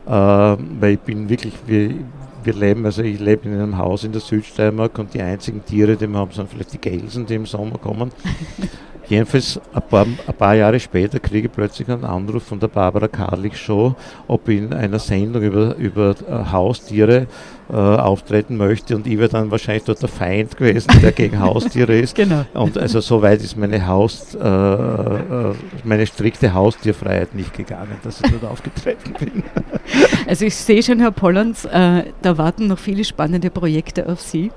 Äh, 0.06 0.12
weil 0.12 0.94
ich 0.94 1.00
bin 1.00 1.30
wirklich, 1.30 1.54
wir, 1.66 1.94
wir 2.44 2.54
leben, 2.54 2.86
also 2.86 3.04
ich 3.04 3.20
lebe 3.20 3.48
in 3.48 3.56
einem 3.56 3.78
Haus 3.78 4.04
in 4.04 4.12
der 4.12 4.22
Südsteiermark 4.22 4.98
und 4.98 5.14
die 5.14 5.22
einzigen 5.22 5.64
Tiere, 5.64 5.96
die 5.96 6.08
wir 6.08 6.18
haben, 6.18 6.32
sind 6.32 6.50
vielleicht 6.50 6.74
die 6.74 6.80
Gelsen, 6.80 7.26
die 7.26 7.36
im 7.36 7.46
Sommer 7.46 7.78
kommen. 7.78 8.12
Jedenfalls 9.08 9.60
ein 9.74 9.82
paar, 9.90 10.06
ein 10.06 10.34
paar, 10.38 10.56
Jahre 10.56 10.80
später 10.80 11.20
kriege 11.20 11.48
ich 11.48 11.54
plötzlich 11.54 11.90
einen 11.90 12.06
Anruf 12.06 12.44
von 12.44 12.60
der 12.60 12.70
Barbara 12.70 13.10
Karlich 13.10 13.58
Show, 13.58 13.96
ob 14.28 14.48
ich 14.48 14.60
in 14.60 14.74
einer 14.74 15.00
Sendung 15.00 15.42
über, 15.42 15.76
über 15.76 16.16
äh, 16.30 16.52
Haustiere 16.52 17.28
äh, 17.72 17.76
auftreten 17.76 18.58
möchte 18.58 18.96
und 18.98 19.08
ich 19.08 19.18
wäre 19.18 19.30
dann 19.30 19.50
wahrscheinlich 19.50 19.86
dort 19.86 20.02
der 20.02 20.10
Feind 20.10 20.58
gewesen, 20.58 20.92
der 21.02 21.14
gegen 21.14 21.40
Haustiere 21.40 21.98
ist. 21.98 22.16
Genau. 22.16 22.46
Und 22.54 22.78
also 22.78 23.00
so 23.00 23.22
weit 23.22 23.42
ist 23.42 23.58
meine 23.58 23.88
Haus, 23.88 24.36
äh, 24.36 24.46
äh, 24.46 25.54
meine 25.86 26.06
strikte 26.06 26.54
Haustierfreiheit 26.54 27.34
nicht 27.34 27.54
gegangen, 27.54 27.96
dass 28.04 28.20
ich 28.22 28.30
dort 28.32 28.52
aufgetreten 28.52 29.14
bin. 29.18 29.44
Also 30.28 30.46
ich 30.46 30.56
sehe 30.56 30.82
schon, 30.82 31.00
Herr 31.02 31.12
Pollands, 31.12 31.66
äh, 31.66 32.04
da 32.22 32.38
warten 32.38 32.68
noch 32.68 32.80
viele 32.80 33.04
spannende 33.04 33.50
Projekte 33.50 34.08
auf 34.08 34.22
Sie. 34.22 34.52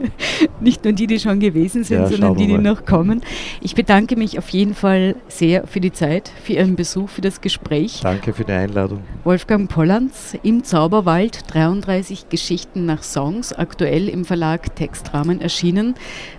nicht 0.60 0.82
nur 0.82 0.94
die, 0.94 1.06
die 1.06 1.20
schon 1.20 1.38
gewesen 1.38 1.84
sind, 1.84 2.00
ja, 2.00 2.06
sondern 2.08 2.34
die, 2.34 2.48
die 2.48 2.58
noch 2.58 2.84
kommen. 2.84 3.20
Ich 3.60 3.76
bedanke 3.76 4.16
mich 4.16 4.38
auf 4.38 4.48
jeden 4.48 4.74
Fall 4.74 5.14
sehr 5.28 5.66
für 5.68 5.80
die 5.80 5.92
Zeit, 5.92 6.32
für 6.42 6.54
Ihren 6.54 6.74
Besuch, 6.74 7.10
für 7.10 7.20
das 7.20 7.40
Gespräch. 7.40 8.00
Danke 8.02 8.32
für 8.32 8.42
die 8.42 8.52
Einladung. 8.52 9.02
Wolfgang 9.22 9.68
Pollands 9.68 10.36
im 10.42 10.64
Zauberwald 10.64 11.44
33 11.52 12.28
Geschichten 12.28 12.51
Geschichten 12.52 12.84
nach 12.84 13.02
Songs, 13.02 13.54
aktuell 13.54 14.10
im 14.10 14.26
Verlag 14.26 14.76
Textrahmen 14.76 15.40
erschienen. 15.40 15.94